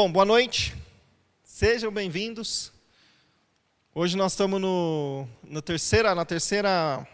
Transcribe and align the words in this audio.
Bom, 0.00 0.12
boa 0.12 0.24
noite. 0.24 0.76
Sejam 1.42 1.90
bem-vindos. 1.90 2.70
Hoje 3.92 4.16
nós 4.16 4.30
estamos 4.30 4.60
no, 4.60 5.26
na, 5.42 5.60
terceira, 5.60 6.14
na 6.14 6.24
terceira 6.24 7.04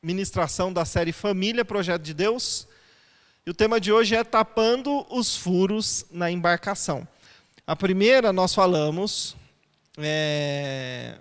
ministração 0.00 0.72
da 0.72 0.84
série 0.84 1.10
Família, 1.10 1.64
Projeto 1.64 2.02
de 2.02 2.14
Deus. 2.14 2.68
E 3.44 3.50
o 3.50 3.54
tema 3.54 3.80
de 3.80 3.92
hoje 3.92 4.14
é 4.14 4.22
Tapando 4.22 5.04
os 5.10 5.36
Furos 5.36 6.06
na 6.12 6.30
Embarcação. 6.30 7.08
A 7.66 7.74
primeira 7.74 8.32
nós 8.32 8.54
falamos 8.54 9.34
é, 9.98 11.18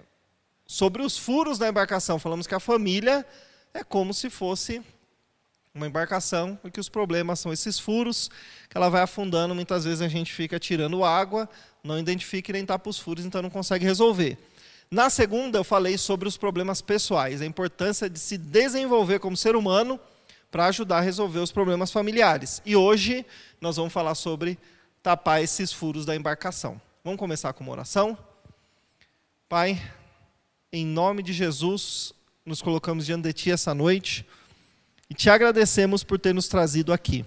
sobre 0.67 1.01
os 1.01 1.17
furos 1.17 1.57
da 1.57 1.67
embarcação. 1.67 2.19
Falamos 2.19 2.45
que 2.45 2.53
a 2.53 2.59
família 2.59 3.25
é 3.73 3.83
como 3.83 4.13
se 4.13 4.29
fosse 4.29 4.83
uma 5.75 5.87
embarcação 5.87 6.59
e 6.63 6.69
que 6.69 6.79
os 6.79 6.87
problemas 6.87 7.39
são 7.39 7.51
esses 7.51 7.79
furos 7.79 8.29
que 8.69 8.77
ela 8.77 8.89
vai 8.89 9.01
afundando. 9.01 9.55
Muitas 9.55 9.83
vezes 9.83 10.01
a 10.01 10.07
gente 10.07 10.31
fica 10.31 10.59
tirando 10.59 11.03
água, 11.03 11.49
não 11.83 11.97
identifica 11.97 12.51
e 12.51 12.53
nem 12.53 12.65
tapa 12.65 12.89
os 12.89 12.99
furos, 12.99 13.25
então 13.25 13.41
não 13.41 13.49
consegue 13.49 13.83
resolver. 13.83 14.37
Na 14.91 15.09
segunda, 15.09 15.57
eu 15.57 15.63
falei 15.63 15.97
sobre 15.97 16.27
os 16.27 16.37
problemas 16.37 16.79
pessoais, 16.79 17.41
a 17.41 17.45
importância 17.45 18.07
de 18.07 18.19
se 18.19 18.37
desenvolver 18.37 19.17
como 19.17 19.35
ser 19.35 19.55
humano 19.55 19.99
para 20.51 20.67
ajudar 20.67 20.99
a 20.99 21.01
resolver 21.01 21.39
os 21.39 21.51
problemas 21.51 21.91
familiares. 21.91 22.61
E 22.63 22.75
hoje 22.75 23.25
nós 23.59 23.77
vamos 23.77 23.91
falar 23.91 24.13
sobre 24.13 24.59
tapar 25.01 25.41
esses 25.41 25.73
furos 25.73 26.05
da 26.05 26.15
embarcação. 26.15 26.79
Vamos 27.03 27.19
começar 27.19 27.51
com 27.53 27.63
uma 27.63 27.73
oração? 27.73 28.15
Pai, 29.49 29.81
em 30.71 30.85
nome 30.85 31.23
de 31.23 31.33
Jesus, 31.33 32.13
nos 32.45 32.61
colocamos 32.61 33.07
diante 33.07 33.23
de 33.23 33.33
Ti 33.33 33.51
essa 33.51 33.73
noite 33.73 34.23
e 35.13 35.15
te 35.15 35.29
agradecemos 35.29 36.03
por 36.03 36.17
ter 36.17 36.33
nos 36.33 36.47
trazido 36.47 36.91
aqui. 36.91 37.23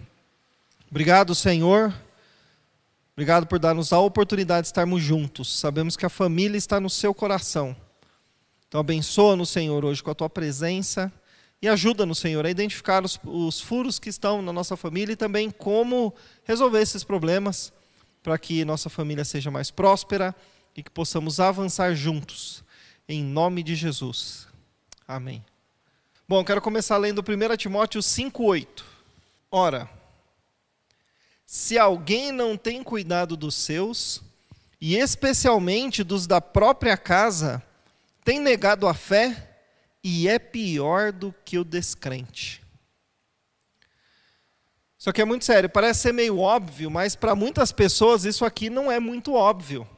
Obrigado, 0.91 1.37
Senhor. 1.37 1.95
Obrigado 3.13 3.47
por 3.47 3.61
dar-nos 3.61 3.93
a 3.93 4.01
oportunidade 4.01 4.63
de 4.63 4.67
estarmos 4.67 5.01
juntos. 5.01 5.57
Sabemos 5.61 5.97
que 5.97 6.05
a 6.05 6.09
família 6.09 6.59
está 6.59 6.81
no 6.81 6.91
seu 6.91 7.15
coração. 7.15 7.77
Então, 8.67 8.81
abençoa-nos, 8.81 9.51
Senhor, 9.51 9.85
hoje 9.85 10.03
com 10.03 10.11
a 10.11 10.17
tua 10.17 10.29
presença 10.29 11.13
e 11.63 11.69
ajuda-nos, 11.69 12.19
Senhor, 12.19 12.45
a 12.45 12.51
identificar 12.51 13.05
os, 13.05 13.21
os, 13.23 13.61
furos 13.61 14.01
que 14.01 14.09
estão 14.09 14.43
na 14.43 14.53
nossa 14.53 14.77
família 14.77 15.13
e 15.13 15.17
também 15.17 15.49
como 15.49 16.13
resolver 16.43 16.81
esses 16.81 17.05
problemas 17.05 17.73
para 18.21 18.37
que 18.37 18.65
nossa 18.65 18.91
família 18.91 19.25
seja 19.25 19.49
mais 19.49 19.71
próspera 19.71 20.35
e 20.77 20.83
que 20.83 20.91
possamos 20.91 21.39
avançar 21.39 21.95
juntos. 21.95 22.65
Em 23.09 23.23
nome 23.23 23.63
de 23.63 23.77
Jesus. 23.77 24.49
Amém. 25.07 25.45
Bom, 26.29 26.45
quero 26.45 26.61
começar 26.61 26.97
lendo 26.97 27.21
1 27.21 27.57
Timóteo 27.57 28.01
5,8. 28.01 28.83
Ora, 29.49 29.89
se 31.47 31.79
alguém 31.79 32.33
não 32.33 32.57
tem 32.57 32.83
cuidado 32.83 33.37
dos 33.37 33.55
seus, 33.55 34.21
e 34.81 34.97
especialmente 34.97 36.03
dos 36.03 36.27
da 36.27 36.41
própria 36.41 36.97
casa, 36.97 37.63
tem 38.25 38.41
negado 38.41 38.89
a 38.89 38.95
fé 38.95 39.57
e 40.03 40.27
é 40.27 40.37
pior 40.37 41.13
do 41.13 41.33
que 41.45 41.59
o 41.59 41.65
descrente. 41.65 42.61
Isso 44.99 45.09
aqui 45.09 45.23
é 45.23 45.25
muito 45.25 45.45
sério, 45.45 45.71
parece 45.71 46.01
ser 46.01 46.13
meio 46.13 46.41
óbvio, 46.41 46.91
mas 46.91 47.15
para 47.15 47.37
muitas 47.37 47.71
pessoas 47.71 48.25
isso 48.25 48.45
aqui 48.45 48.69
não 48.69 48.91
é 48.91 48.99
muito 48.99 49.33
óbvio. 49.33 49.89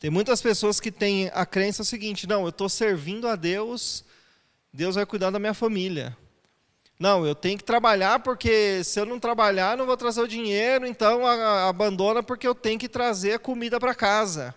Tem 0.00 0.08
muitas 0.08 0.40
pessoas 0.40 0.80
que 0.80 0.90
têm 0.90 1.30
a 1.34 1.44
crença 1.44 1.84
seguinte: 1.84 2.26
não, 2.26 2.44
eu 2.44 2.48
estou 2.48 2.70
servindo 2.70 3.28
a 3.28 3.36
Deus 3.36 4.07
Deus 4.78 4.94
vai 4.94 5.04
cuidar 5.04 5.30
da 5.30 5.40
minha 5.40 5.54
família. 5.54 6.16
Não, 7.00 7.26
eu 7.26 7.34
tenho 7.34 7.58
que 7.58 7.64
trabalhar 7.64 8.20
porque 8.20 8.84
se 8.84 9.00
eu 9.00 9.04
não 9.04 9.18
trabalhar, 9.18 9.76
não 9.76 9.84
vou 9.84 9.96
trazer 9.96 10.20
o 10.20 10.28
dinheiro, 10.28 10.86
então 10.86 11.26
abandona 11.26 12.22
porque 12.22 12.46
eu 12.46 12.54
tenho 12.54 12.78
que 12.78 12.88
trazer 12.88 13.32
a 13.32 13.38
comida 13.40 13.80
para 13.80 13.92
casa. 13.92 14.54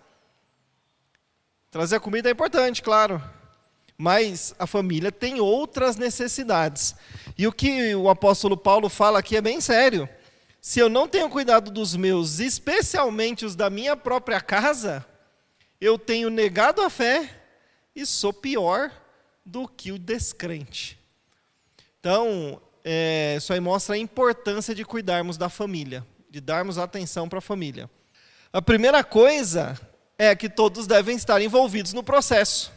Trazer 1.72 1.96
a 1.96 2.00
comida 2.00 2.28
é 2.28 2.32
importante, 2.32 2.84
claro. 2.84 3.20
Mas 3.98 4.54
a 4.60 4.64
família 4.64 5.10
tem 5.10 5.40
outras 5.40 5.96
necessidades. 5.96 6.94
E 7.36 7.44
o 7.48 7.52
que 7.52 7.92
o 7.96 8.08
apóstolo 8.08 8.56
Paulo 8.56 8.88
fala 8.88 9.18
aqui 9.18 9.36
é 9.36 9.40
bem 9.40 9.60
sério. 9.60 10.08
Se 10.60 10.78
eu 10.78 10.88
não 10.88 11.08
tenho 11.08 11.28
cuidado 11.28 11.68
dos 11.68 11.96
meus, 11.96 12.38
especialmente 12.38 13.44
os 13.44 13.56
da 13.56 13.68
minha 13.68 13.96
própria 13.96 14.40
casa, 14.40 15.04
eu 15.80 15.98
tenho 15.98 16.30
negado 16.30 16.80
a 16.80 16.88
fé 16.88 17.28
e 17.92 18.06
sou 18.06 18.32
pior 18.32 19.01
do 19.44 19.66
que 19.66 19.92
o 19.92 19.98
descrente. 19.98 20.98
Então, 21.98 22.60
é, 22.84 23.34
isso 23.36 23.52
aí 23.52 23.60
mostra 23.60 23.94
a 23.94 23.98
importância 23.98 24.74
de 24.74 24.84
cuidarmos 24.84 25.36
da 25.36 25.48
família, 25.48 26.06
de 26.30 26.40
darmos 26.40 26.78
atenção 26.78 27.28
para 27.28 27.38
a 27.38 27.42
família. 27.42 27.88
A 28.52 28.60
primeira 28.60 29.02
coisa 29.04 29.78
é 30.18 30.34
que 30.34 30.48
todos 30.48 30.86
devem 30.86 31.16
estar 31.16 31.40
envolvidos 31.40 31.92
no 31.92 32.02
processo. 32.02 32.72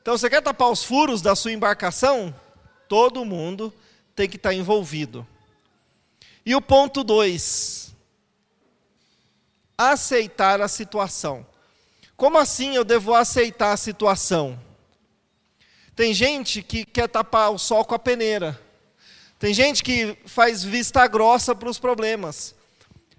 Então, 0.00 0.16
você 0.16 0.28
quer 0.28 0.42
tapar 0.42 0.70
os 0.70 0.84
furos 0.84 1.22
da 1.22 1.34
sua 1.34 1.52
embarcação? 1.52 2.34
Todo 2.88 3.24
mundo 3.24 3.72
tem 4.14 4.28
que 4.28 4.36
estar 4.36 4.52
envolvido. 4.52 5.26
E 6.44 6.54
o 6.54 6.60
ponto 6.60 7.04
2, 7.04 7.94
aceitar 9.76 10.60
a 10.60 10.68
situação. 10.68 11.46
Como 12.16 12.38
assim 12.38 12.76
eu 12.76 12.84
devo 12.84 13.14
aceitar 13.14 13.72
a 13.72 13.76
situação? 13.76 14.58
Tem 15.94 16.14
gente 16.14 16.62
que 16.62 16.84
quer 16.84 17.08
tapar 17.08 17.50
o 17.52 17.58
sol 17.58 17.84
com 17.84 17.94
a 17.94 17.98
peneira. 17.98 18.58
Tem 19.38 19.52
gente 19.52 19.82
que 19.82 20.16
faz 20.24 20.62
vista 20.62 21.06
grossa 21.06 21.54
para 21.54 21.68
os 21.68 21.78
problemas. 21.78 22.54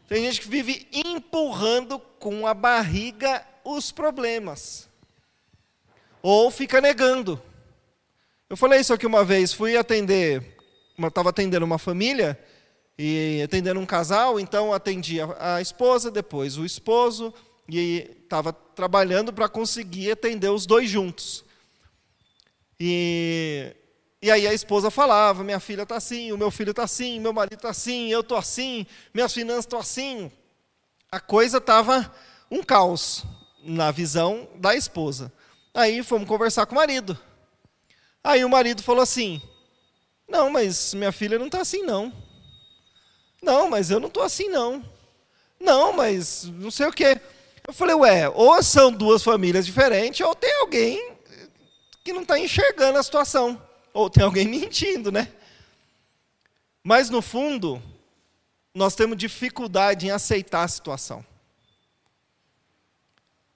Tem 0.07 0.23
gente 0.23 0.41
que 0.41 0.47
vive 0.47 0.87
empurrando 0.91 1.99
com 2.19 2.47
a 2.47 2.53
barriga 2.53 3.45
os 3.63 3.91
problemas. 3.91 4.87
Ou 6.21 6.49
fica 6.49 6.79
negando. 6.79 7.41
Eu 8.49 8.57
falei 8.57 8.79
isso 8.79 8.93
aqui 8.93 9.05
uma 9.05 9.25
vez, 9.25 9.51
fui 9.51 9.75
atender, 9.75 10.55
estava 10.99 11.29
atendendo 11.29 11.65
uma 11.65 11.77
família 11.77 12.39
e 12.97 13.41
atendendo 13.43 13.79
um 13.79 13.85
casal, 13.85 14.39
então 14.39 14.71
atendi 14.71 15.19
a, 15.19 15.55
a 15.55 15.61
esposa, 15.61 16.11
depois 16.11 16.57
o 16.57 16.65
esposo, 16.65 17.33
e 17.67 18.11
estava 18.23 18.53
trabalhando 18.53 19.33
para 19.33 19.49
conseguir 19.49 20.11
atender 20.11 20.49
os 20.49 20.65
dois 20.65 20.89
juntos. 20.89 21.43
E, 22.79 23.75
e 24.21 24.31
aí 24.31 24.47
a 24.47 24.53
esposa 24.53 24.89
falava: 24.89 25.43
minha 25.43 25.59
filha 25.59 25.83
está 25.83 25.95
assim, 25.95 26.31
o 26.31 26.37
meu 26.37 26.51
filho 26.51 26.71
está 26.71 26.83
assim, 26.83 27.19
meu 27.19 27.33
marido 27.33 27.55
está 27.55 27.69
assim, 27.69 28.09
eu 28.09 28.21
estou 28.21 28.37
assim, 28.37 28.85
minhas 29.13 29.33
finanças 29.33 29.65
estão 29.65 29.79
assim. 29.79 30.31
A 31.11 31.19
coisa 31.19 31.57
estava 31.57 32.11
um 32.49 32.63
caos 32.63 33.23
na 33.63 33.91
visão 33.91 34.47
da 34.55 34.75
esposa. 34.75 35.31
Aí 35.73 36.03
fomos 36.03 36.27
conversar 36.27 36.65
com 36.65 36.73
o 36.73 36.77
marido. 36.77 37.17
Aí 38.23 38.43
o 38.43 38.49
marido 38.49 38.81
falou 38.81 39.01
assim: 39.01 39.41
Não, 40.27 40.49
mas 40.49 40.93
minha 40.93 41.11
filha 41.11 41.37
não 41.37 41.47
está 41.47 41.61
assim, 41.61 41.83
não. 41.83 42.11
Não, 43.41 43.69
mas 43.69 43.91
eu 43.91 43.99
não 43.99 44.07
estou 44.07 44.23
assim, 44.23 44.47
não. 44.47 44.83
Não, 45.59 45.93
mas 45.93 46.45
não 46.45 46.71
sei 46.71 46.87
o 46.87 46.91
quê. 46.91 47.19
Eu 47.67 47.73
falei, 47.73 47.95
ué, 47.95 48.29
ou 48.29 48.61
são 48.61 48.91
duas 48.91 49.23
famílias 49.23 49.65
diferentes, 49.65 50.25
ou 50.25 50.35
tem 50.35 50.53
alguém 50.59 51.12
que 52.03 52.13
não 52.13 52.23
está 52.23 52.37
enxergando 52.37 52.97
a 52.97 53.03
situação. 53.03 53.61
Ou 53.93 54.09
tem 54.09 54.23
alguém 54.23 54.47
mentindo, 54.49 55.11
né? 55.11 55.31
Mas 56.83 57.09
no 57.09 57.21
fundo, 57.21 57.81
nós 58.73 58.95
temos 58.95 59.17
dificuldade 59.17 60.07
em 60.07 60.11
aceitar 60.11 60.63
a 60.63 60.67
situação. 60.67 61.25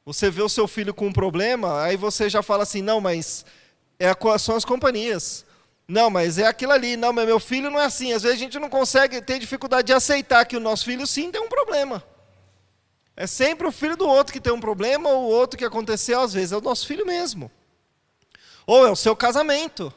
Você 0.05 0.29
vê 0.29 0.41
o 0.41 0.47
seu 0.47 0.67
filho 0.67 0.93
com 0.93 1.07
um 1.07 1.13
problema, 1.13 1.83
aí 1.83 1.97
você 1.97 2.29
já 2.29 2.41
fala 2.41 2.63
assim: 2.63 2.81
não, 2.81 3.01
mas 3.01 3.45
é 3.99 4.07
a, 4.07 4.39
são 4.39 4.55
as 4.55 4.63
companhias. 4.63 5.45
Não, 5.85 6.09
mas 6.09 6.37
é 6.37 6.45
aquilo 6.45 6.71
ali. 6.71 6.95
Não, 6.95 7.11
mas 7.11 7.25
meu 7.25 7.39
filho 7.39 7.69
não 7.69 7.79
é 7.79 7.85
assim. 7.85 8.13
Às 8.13 8.23
vezes 8.23 8.37
a 8.37 8.43
gente 8.43 8.59
não 8.59 8.69
consegue 8.69 9.21
ter 9.21 9.39
dificuldade 9.39 9.87
de 9.87 9.93
aceitar 9.93 10.45
que 10.45 10.55
o 10.55 10.59
nosso 10.59 10.85
filho 10.85 11.05
sim 11.05 11.31
tem 11.31 11.41
um 11.41 11.49
problema. 11.49 12.03
É 13.15 13.25
sempre 13.25 13.65
o 13.65 13.71
filho 13.71 13.97
do 13.97 14.07
outro 14.07 14.31
que 14.31 14.39
tem 14.39 14.53
um 14.53 14.59
problema, 14.59 15.09
ou 15.09 15.23
o 15.23 15.29
outro 15.29 15.57
que 15.57 15.65
aconteceu, 15.65 16.21
às 16.21 16.33
vezes 16.33 16.51
é 16.51 16.57
o 16.57 16.61
nosso 16.61 16.85
filho 16.85 17.05
mesmo. 17.05 17.51
Ou 18.67 18.85
é 18.85 18.91
o 18.91 18.95
seu 18.97 19.15
casamento. 19.15 19.91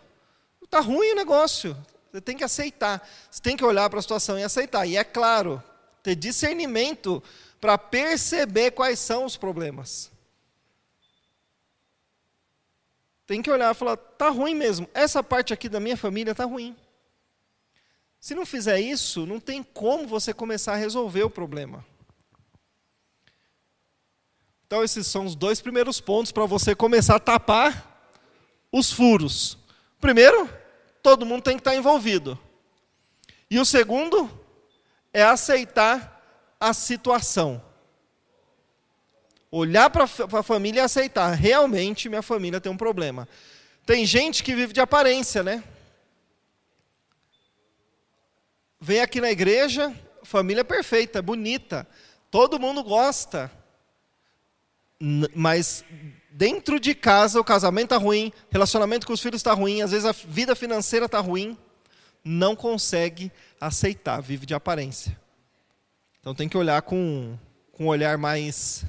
Está 0.62 0.78
ruim 0.78 1.11
o 1.11 1.17
negócio. 1.17 1.76
Você 2.11 2.20
tem 2.20 2.37
que 2.37 2.44
aceitar. 2.44 3.06
Você 3.28 3.43
tem 3.43 3.56
que 3.56 3.64
olhar 3.64 3.90
para 3.90 3.99
a 3.99 4.02
situação 4.02 4.38
e 4.38 4.44
aceitar. 4.44 4.87
E 4.87 4.96
é 4.96 5.02
claro, 5.02 5.61
ter 6.05 6.14
discernimento 6.14 7.20
para 7.61 7.76
perceber 7.76 8.70
quais 8.70 9.00
são 9.00 9.25
os 9.25 9.37
problemas. 9.37 10.11
Tem 13.26 13.43
que 13.43 13.50
olhar 13.50 13.72
e 13.72 13.78
falar: 13.78 13.94
está 13.94 14.28
ruim 14.28 14.55
mesmo. 14.55 14.88
Essa 14.94 15.20
parte 15.20 15.52
aqui 15.52 15.69
da 15.69 15.81
minha 15.81 15.96
família 15.96 16.31
está 16.31 16.44
ruim. 16.44 16.76
Se 18.20 18.34
não 18.34 18.46
fizer 18.46 18.78
isso, 18.78 19.26
não 19.26 19.40
tem 19.40 19.62
como 19.62 20.06
você 20.06 20.32
começar 20.32 20.75
a 20.75 20.76
resolver 20.76 21.25
o 21.25 21.31
problema. 21.31 21.84
Então, 24.66 24.84
esses 24.84 25.08
são 25.08 25.25
os 25.25 25.34
dois 25.34 25.61
primeiros 25.61 26.00
pontos 26.00 26.31
para 26.31 26.46
você 26.46 26.76
começar 26.76 27.16
a 27.16 27.20
tapar 27.20 27.89
os 28.72 28.93
furos. 28.93 29.58
Primeiro, 30.00 30.49
todo 31.02 31.26
mundo 31.26 31.43
tem 31.43 31.56
que 31.56 31.61
estar 31.61 31.75
envolvido. 31.75 32.38
E 33.50 33.58
o 33.58 33.64
segundo 33.64 34.31
é 35.12 35.22
aceitar 35.22 36.55
a 36.58 36.72
situação. 36.72 37.62
Olhar 39.50 39.90
para 39.90 40.05
a 40.05 40.43
família 40.43 40.81
e 40.81 40.84
aceitar. 40.84 41.32
Realmente, 41.34 42.08
minha 42.08 42.22
família 42.22 42.61
tem 42.61 42.70
um 42.70 42.76
problema. 42.76 43.28
Tem 43.84 44.06
gente 44.06 44.44
que 44.44 44.55
vive 44.55 44.73
de 44.73 44.81
aparência, 44.81 45.43
né? 45.43 45.64
Vem 48.81 49.00
aqui 49.00 49.20
na 49.20 49.31
igreja, 49.31 49.94
família 50.23 50.64
perfeita, 50.64 51.20
bonita, 51.20 51.87
todo 52.31 52.61
mundo 52.61 52.82
gosta. 52.84 53.50
Mas 55.34 55.84
dentro 56.30 56.78
de 56.78 56.94
casa 56.94 57.40
o 57.40 57.44
casamento 57.44 57.94
está 57.94 57.96
ruim, 57.96 58.32
relacionamento 58.50 59.06
com 59.06 59.12
os 59.12 59.20
filhos 59.20 59.40
está 59.40 59.52
ruim, 59.52 59.82
às 59.82 59.90
vezes 59.90 60.06
a 60.06 60.12
vida 60.12 60.54
financeira 60.54 61.06
está 61.06 61.18
ruim, 61.18 61.56
não 62.24 62.54
consegue 62.54 63.32
aceitar, 63.60 64.20
vive 64.20 64.46
de 64.46 64.54
aparência. 64.54 65.18
Então 66.20 66.34
tem 66.34 66.48
que 66.48 66.56
olhar 66.56 66.82
com, 66.82 67.36
com 67.72 67.84
um 67.84 67.88
olhar 67.88 68.18
mais, 68.18 68.84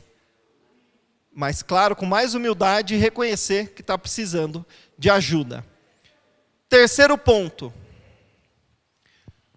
mais 1.33 1.63
claro, 1.63 1.95
com 1.95 2.05
mais 2.05 2.35
humildade 2.35 2.93
e 2.93 2.97
reconhecer 2.97 3.73
que 3.73 3.81
está 3.81 3.97
precisando 3.97 4.65
de 4.97 5.09
ajuda. 5.09 5.65
Terceiro 6.69 7.17
ponto, 7.17 7.73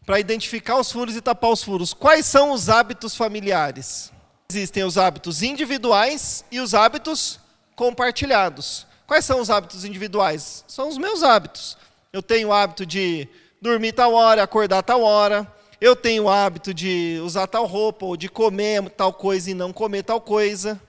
para 0.04 0.20
identificar 0.20 0.78
os 0.78 0.90
furos 0.90 1.16
e 1.16 1.20
tapar 1.20 1.50
os 1.50 1.62
furos. 1.62 1.94
Quais 1.94 2.26
são 2.26 2.52
os 2.52 2.69
hábitos 2.69 3.16
familiares? 3.16 4.12
Existem 4.50 4.84
os 4.84 4.98
hábitos 4.98 5.42
individuais 5.42 6.44
e 6.50 6.60
os 6.60 6.75
hábitos 6.75 7.40
compartilhados. 7.76 8.87
Quais 9.06 9.25
são 9.25 9.41
os 9.41 9.50
hábitos 9.50 9.85
individuais? 9.85 10.65
São 10.67 10.88
os 10.88 10.97
meus 10.97 11.23
hábitos. 11.23 11.76
Eu 12.12 12.23
tenho 12.23 12.49
o 12.49 12.53
hábito 12.53 12.87
de 12.87 13.29
dormir 13.61 13.93
tal 13.93 14.12
hora, 14.15 14.43
acordar 14.43 14.82
tal 14.82 15.03
hora. 15.03 15.50
Eu 15.81 15.94
tenho 15.94 16.25
o 16.25 16.31
hábito 16.31 16.73
de 16.73 17.21
usar 17.23 17.47
tal 17.47 17.67
roupa, 17.67 18.06
ou 18.06 18.17
de 18.17 18.29
comer 18.29 18.88
tal 18.91 19.12
coisa 19.12 19.50
e 19.50 19.55
não 19.55 19.73
comer 19.73 20.03
tal 20.03 20.21
coisa. 20.21 20.81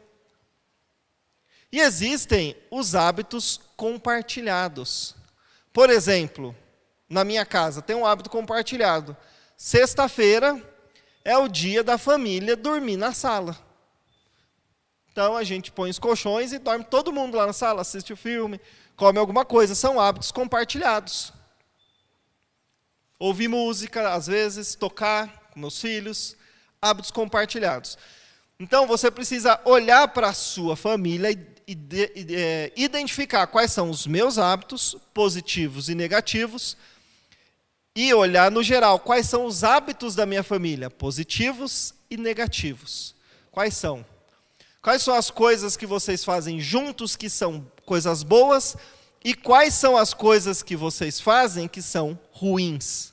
E 1.71 1.79
existem 1.79 2.55
os 2.71 2.95
hábitos 2.95 3.59
compartilhados. 3.75 5.15
Por 5.73 5.89
exemplo, 5.89 6.55
na 7.09 7.23
minha 7.25 7.45
casa 7.45 7.81
tem 7.81 7.95
um 7.95 8.05
hábito 8.05 8.29
compartilhado. 8.29 9.17
Sexta-feira 9.57 10.61
é 11.23 11.37
o 11.37 11.47
dia 11.47 11.83
da 11.83 11.97
família 11.97 12.55
dormir 12.55 12.97
na 12.97 13.13
sala. 13.13 13.57
Então 15.15 15.37
a 15.37 15.45
gente 15.45 15.71
põe 15.71 15.89
os 15.89 15.97
colchões 15.97 16.51
e 16.51 16.59
dorme 16.59 16.83
todo 16.83 17.13
mundo 17.13 17.37
lá 17.37 17.47
na 17.47 17.53
sala, 17.53 17.83
assiste 17.83 18.11
o 18.11 18.17
filme, 18.17 18.59
come 18.97 19.17
alguma 19.17 19.45
coisa. 19.45 19.73
São 19.73 19.97
hábitos 19.97 20.29
compartilhados. 20.29 21.31
Ouvir 23.17 23.47
música, 23.47 24.13
às 24.13 24.27
vezes, 24.27 24.75
tocar 24.75 25.51
com 25.53 25.61
meus 25.61 25.79
filhos, 25.79 26.35
hábitos 26.81 27.11
compartilhados. 27.11 27.97
Então 28.59 28.85
você 28.85 29.09
precisa 29.09 29.57
olhar 29.63 30.09
para 30.09 30.27
a 30.27 30.33
sua 30.33 30.75
família 30.75 31.31
e, 31.31 31.77
é, 32.35 32.73
identificar 32.75 33.47
quais 33.47 33.71
são 33.71 33.89
os 33.89 34.05
meus 34.05 34.37
hábitos, 34.37 34.97
positivos 35.13 35.87
e 35.87 35.95
negativos, 35.95 36.75
e 37.95 38.13
olhar 38.13 38.51
no 38.51 38.61
geral 38.61 38.99
quais 38.99 39.27
são 39.27 39.45
os 39.45 39.63
hábitos 39.63 40.13
da 40.13 40.25
minha 40.25 40.43
família, 40.43 40.89
positivos 40.89 41.93
e 42.11 42.17
negativos. 42.17 43.15
Quais 43.49 43.77
são? 43.77 44.05
Quais 44.85 45.01
são 45.01 45.15
as 45.15 45.31
coisas 45.31 45.75
que 45.75 45.87
vocês 45.87 46.23
fazem 46.23 46.59
juntos 46.59 47.15
que 47.15 47.27
são 47.27 47.65
coisas 47.87 48.21
boas 48.21 48.77
e 49.23 49.33
quais 49.33 49.73
são 49.73 49.97
as 49.97 50.13
coisas 50.13 50.61
que 50.61 50.75
vocês 50.75 51.19
fazem 51.19 51.67
que 51.67 51.81
são 51.81 52.15
ruins? 52.31 53.11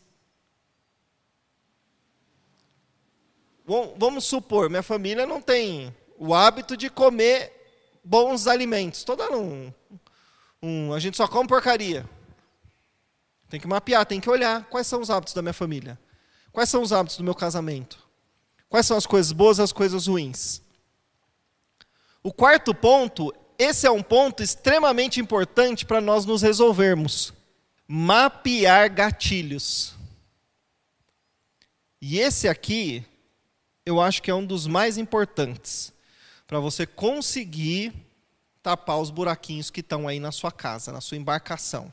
Vamos 3.97 4.25
supor, 4.25 4.69
minha 4.69 4.83
família 4.83 5.27
não 5.27 5.41
tem 5.41 5.97
o 6.19 6.35
hábito 6.35 6.77
de 6.77 6.91
comer 6.91 7.51
bons 8.05 8.47
alimentos. 8.47 9.03
Dando 9.03 9.39
um, 9.39 9.73
um. 10.63 10.93
A 10.93 10.99
gente 10.99 11.17
só 11.17 11.27
come 11.27 11.49
porcaria. 11.49 12.07
Tem 13.49 13.59
que 13.59 13.67
mapear, 13.67 14.05
tem 14.05 14.21
que 14.21 14.29
olhar 14.29 14.67
quais 14.67 14.87
são 14.87 15.01
os 15.01 15.09
hábitos 15.09 15.33
da 15.33 15.41
minha 15.41 15.55
família. 15.55 15.99
Quais 16.53 16.69
são 16.69 16.83
os 16.83 16.93
hábitos 16.93 17.17
do 17.17 17.25
meu 17.25 17.35
casamento? 17.35 17.99
Quais 18.69 18.85
são 18.85 18.99
as 18.99 19.07
coisas 19.07 19.33
boas 19.33 19.57
e 19.57 19.63
as 19.63 19.73
coisas 19.73 20.07
ruins? 20.07 20.61
O 22.23 22.33
quarto 22.33 22.73
ponto, 22.73 23.35
esse 23.59 23.87
é 23.87 23.91
um 23.91 24.03
ponto 24.03 24.43
extremamente 24.43 25.21
importante 25.21 25.85
para 25.85 26.01
nós 26.01 26.25
nos 26.25 26.41
resolvermos. 26.41 27.35
Mapear 27.89 28.93
gatilhos. 28.95 29.95
E 32.01 32.21
esse 32.21 32.49
aqui, 32.49 33.05
eu 33.85 34.01
acho 34.01 34.23
que 34.23 34.31
é 34.31 34.35
um 34.35 34.47
dos 34.47 34.69
mais 34.69 34.99
importantes 34.99 35.93
para 36.47 36.61
você 36.61 36.87
conseguir 36.87 37.93
tapar 38.63 39.01
os 39.01 39.11
buraquinhos 39.11 39.71
que 39.71 39.81
estão 39.81 40.07
aí 40.07 40.21
na 40.21 40.31
sua 40.31 40.53
casa, 40.53 40.93
na 40.93 41.01
sua 41.01 41.17
embarcação. 41.17 41.93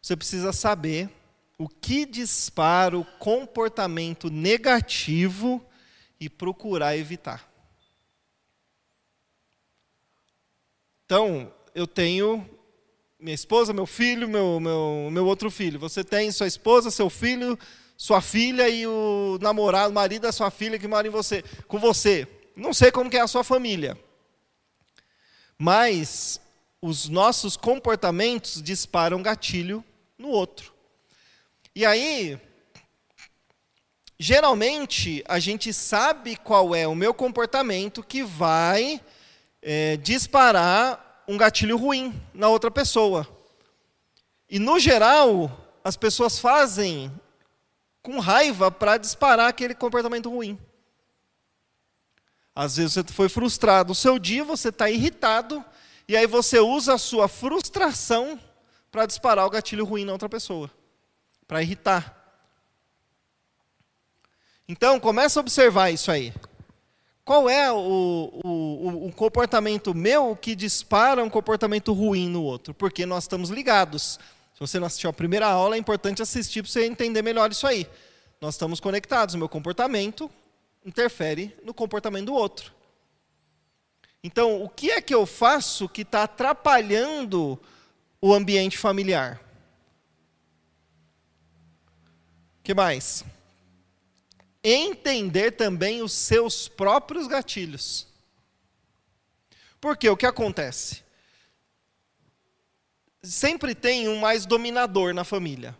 Você 0.00 0.16
precisa 0.16 0.52
saber 0.52 1.10
o 1.58 1.68
que 1.68 2.06
dispara 2.06 2.96
o 2.96 3.04
comportamento 3.04 4.30
negativo 4.30 5.64
e 6.18 6.28
procurar 6.28 6.96
evitar. 6.96 7.49
Então, 11.10 11.52
eu 11.74 11.88
tenho 11.88 12.48
minha 13.18 13.34
esposa, 13.34 13.72
meu 13.72 13.84
filho, 13.84 14.28
meu, 14.28 14.60
meu, 14.60 15.08
meu 15.10 15.26
outro 15.26 15.50
filho. 15.50 15.76
Você 15.80 16.04
tem 16.04 16.30
sua 16.30 16.46
esposa, 16.46 16.88
seu 16.88 17.10
filho, 17.10 17.58
sua 17.96 18.20
filha 18.20 18.68
e 18.68 18.86
o 18.86 19.36
namorado, 19.42 19.90
o 19.90 19.92
marido 19.92 20.22
da 20.22 20.30
sua 20.30 20.52
filha 20.52 20.78
que 20.78 20.86
mora 20.86 21.08
em 21.08 21.10
você, 21.10 21.42
com 21.66 21.80
você. 21.80 22.28
Não 22.54 22.72
sei 22.72 22.92
como 22.92 23.12
é 23.12 23.18
a 23.18 23.26
sua 23.26 23.42
família. 23.42 23.98
Mas 25.58 26.40
os 26.80 27.08
nossos 27.08 27.56
comportamentos 27.56 28.62
disparam 28.62 29.20
gatilho 29.20 29.84
no 30.16 30.28
outro. 30.28 30.72
E 31.74 31.84
aí, 31.84 32.38
geralmente, 34.16 35.24
a 35.26 35.40
gente 35.40 35.72
sabe 35.72 36.36
qual 36.36 36.72
é 36.72 36.86
o 36.86 36.94
meu 36.94 37.12
comportamento 37.12 38.00
que 38.00 38.22
vai 38.22 39.00
é, 39.62 39.96
disparar 39.96 41.22
um 41.26 41.36
gatilho 41.36 41.76
ruim 41.76 42.20
na 42.34 42.48
outra 42.48 42.70
pessoa. 42.70 43.26
E, 44.48 44.58
no 44.58 44.78
geral, 44.78 45.78
as 45.84 45.96
pessoas 45.96 46.38
fazem 46.38 47.12
com 48.02 48.18
raiva 48.18 48.70
para 48.70 48.96
disparar 48.96 49.48
aquele 49.48 49.74
comportamento 49.74 50.30
ruim. 50.30 50.58
Às 52.54 52.76
vezes 52.76 52.94
você 52.94 53.04
foi 53.04 53.28
frustrado. 53.28 53.92
O 53.92 53.94
seu 53.94 54.18
dia 54.18 54.44
você 54.44 54.70
está 54.70 54.90
irritado, 54.90 55.64
e 56.08 56.16
aí 56.16 56.26
você 56.26 56.58
usa 56.58 56.94
a 56.94 56.98
sua 56.98 57.28
frustração 57.28 58.38
para 58.90 59.06
disparar 59.06 59.46
o 59.46 59.50
gatilho 59.50 59.84
ruim 59.84 60.04
na 60.04 60.12
outra 60.12 60.28
pessoa, 60.28 60.70
para 61.46 61.62
irritar. 61.62 62.16
Então, 64.66 64.98
começa 64.98 65.38
a 65.38 65.42
observar 65.42 65.90
isso 65.90 66.10
aí. 66.10 66.32
Qual 67.30 67.48
é 67.48 67.70
o, 67.70 68.28
o, 68.42 69.06
o, 69.06 69.12
comportamento 69.12 69.94
meu 69.94 70.34
que 70.34 70.56
dispara 70.56 71.22
um 71.22 71.30
comportamento 71.30 71.92
ruim 71.92 72.28
no 72.28 72.42
outro? 72.42 72.74
Porque 72.74 73.06
nós 73.06 73.22
estamos 73.22 73.50
ligados. 73.50 74.18
Se 74.52 74.58
você 74.58 74.80
não 74.80 74.88
assistiu 74.88 75.10
a 75.10 75.12
primeira 75.12 75.46
aula, 75.46 75.76
é 75.76 75.78
importante 75.78 76.20
assistir 76.20 76.60
para 76.60 76.72
você 76.72 76.84
entender 76.86 77.22
melhor 77.22 77.52
isso 77.52 77.68
aí. 77.68 77.86
Nós 78.40 78.56
estamos 78.56 78.80
conectados. 78.80 79.36
O 79.36 79.38
meu 79.38 79.48
comportamento 79.48 80.28
interfere 80.84 81.56
no 81.62 81.72
comportamento 81.72 82.26
do 82.26 82.34
outro. 82.34 82.72
Então, 84.24 84.60
o 84.64 84.68
que 84.68 84.90
é 84.90 85.00
que 85.00 85.14
eu 85.14 85.24
faço 85.24 85.88
que 85.88 86.02
está 86.02 86.24
atrapalhando 86.24 87.56
o 88.20 88.34
ambiente 88.34 88.76
familiar? 88.76 89.40
O 92.58 92.64
que 92.64 92.74
mais? 92.74 93.24
Entender 94.62 95.52
também 95.52 96.02
os 96.02 96.12
seus 96.12 96.68
próprios 96.68 97.26
gatilhos. 97.26 98.06
Porque 99.80 100.08
o 100.08 100.16
que 100.16 100.26
acontece? 100.26 101.02
Sempre 103.22 103.74
tem 103.74 104.08
um 104.08 104.18
mais 104.18 104.44
dominador 104.46 105.14
na 105.14 105.24
família. 105.24 105.76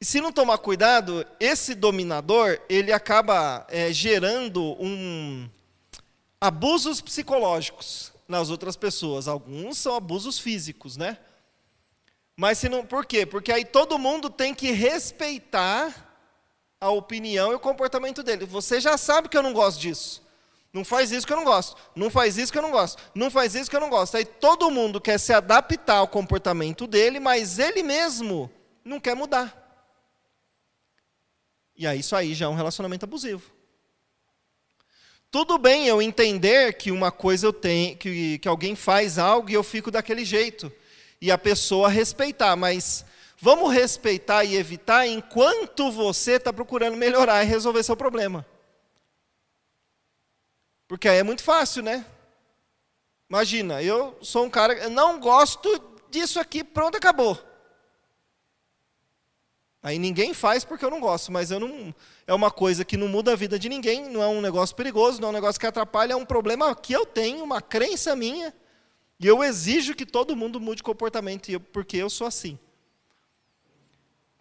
E 0.00 0.04
se 0.04 0.20
não 0.20 0.32
tomar 0.32 0.58
cuidado, 0.58 1.24
esse 1.38 1.74
dominador 1.74 2.60
ele 2.68 2.92
acaba 2.92 3.66
é, 3.70 3.92
gerando 3.92 4.76
um 4.82 5.48
abusos 6.40 7.00
psicológicos 7.00 8.12
nas 8.26 8.50
outras 8.50 8.76
pessoas. 8.76 9.28
Alguns 9.28 9.78
são 9.78 9.94
abusos 9.94 10.38
físicos, 10.38 10.96
né? 10.96 11.18
Mas 12.36 12.58
se 12.58 12.68
não, 12.68 12.84
por 12.84 13.06
quê? 13.06 13.24
Porque 13.24 13.52
aí 13.52 13.64
todo 13.64 13.98
mundo 13.98 14.28
tem 14.28 14.54
que 14.54 14.72
respeitar 14.72 16.11
a 16.82 16.90
opinião 16.90 17.52
e 17.52 17.54
o 17.54 17.60
comportamento 17.60 18.24
dele. 18.24 18.44
Você 18.44 18.80
já 18.80 18.98
sabe 18.98 19.28
que 19.28 19.38
eu 19.38 19.42
não 19.42 19.52
gosto 19.52 19.80
disso. 19.80 20.20
Não 20.72 20.84
faz 20.84 21.12
isso 21.12 21.24
que 21.24 21.32
eu 21.32 21.36
não 21.36 21.44
gosto. 21.44 21.76
Não 21.94 22.10
faz 22.10 22.36
isso 22.36 22.50
que 22.50 22.58
eu 22.58 22.62
não 22.62 22.72
gosto. 22.72 23.00
Não 23.14 23.30
faz 23.30 23.54
isso 23.54 23.70
que 23.70 23.76
eu 23.76 23.80
não 23.80 23.88
gosto. 23.88 24.16
Aí 24.16 24.24
todo 24.24 24.68
mundo 24.68 25.00
quer 25.00 25.16
se 25.18 25.32
adaptar 25.32 25.98
ao 25.98 26.08
comportamento 26.08 26.88
dele, 26.88 27.20
mas 27.20 27.60
ele 27.60 27.84
mesmo 27.84 28.50
não 28.84 28.98
quer 28.98 29.14
mudar. 29.14 29.56
E 31.76 31.86
aí 31.86 32.00
isso 32.00 32.16
aí 32.16 32.34
já 32.34 32.46
é 32.46 32.48
um 32.48 32.56
relacionamento 32.56 33.04
abusivo. 33.04 33.48
Tudo 35.30 35.58
bem 35.58 35.86
eu 35.86 36.02
entender 36.02 36.72
que 36.72 36.90
uma 36.90 37.12
coisa 37.12 37.46
eu 37.46 37.52
tenho, 37.52 37.96
que, 37.96 38.40
que 38.40 38.48
alguém 38.48 38.74
faz 38.74 39.20
algo 39.20 39.48
e 39.48 39.54
eu 39.54 39.62
fico 39.62 39.88
daquele 39.88 40.24
jeito. 40.24 40.72
E 41.20 41.30
a 41.30 41.38
pessoa 41.38 41.88
respeitar, 41.88 42.56
mas 42.56 43.04
vamos 43.42 43.74
respeitar 43.74 44.44
e 44.44 44.54
evitar 44.54 45.04
enquanto 45.04 45.90
você 45.90 46.34
está 46.34 46.52
procurando 46.52 46.96
melhorar 46.96 47.42
e 47.42 47.46
resolver 47.46 47.82
seu 47.82 47.96
problema. 47.96 48.46
Porque 50.86 51.08
aí 51.08 51.18
é 51.18 51.24
muito 51.24 51.42
fácil, 51.42 51.82
né? 51.82 52.06
Imagina, 53.28 53.82
eu 53.82 54.16
sou 54.22 54.44
um 54.44 54.50
cara, 54.50 54.74
eu 54.74 54.90
não 54.90 55.18
gosto 55.18 55.68
disso 56.08 56.38
aqui, 56.38 56.62
pronto, 56.62 56.96
acabou. 56.96 57.36
Aí 59.82 59.98
ninguém 59.98 60.32
faz 60.32 60.64
porque 60.64 60.84
eu 60.84 60.90
não 60.90 61.00
gosto, 61.00 61.32
mas 61.32 61.50
eu 61.50 61.58
não 61.58 61.92
é 62.28 62.32
uma 62.32 62.52
coisa 62.52 62.84
que 62.84 62.96
não 62.96 63.08
muda 63.08 63.32
a 63.32 63.36
vida 63.36 63.58
de 63.58 63.68
ninguém, 63.68 64.08
não 64.08 64.22
é 64.22 64.28
um 64.28 64.40
negócio 64.40 64.76
perigoso, 64.76 65.20
não 65.20 65.28
é 65.28 65.30
um 65.30 65.34
negócio 65.34 65.60
que 65.60 65.66
atrapalha, 65.66 66.12
é 66.12 66.16
um 66.16 66.24
problema 66.24 66.72
que 66.76 66.92
eu 66.92 67.04
tenho, 67.04 67.42
uma 67.42 67.60
crença 67.60 68.14
minha, 68.14 68.54
e 69.18 69.26
eu 69.26 69.42
exijo 69.42 69.96
que 69.96 70.06
todo 70.06 70.36
mundo 70.36 70.60
mude 70.60 70.80
comportamento 70.80 71.58
porque 71.72 71.96
eu 71.96 72.08
sou 72.08 72.28
assim. 72.28 72.56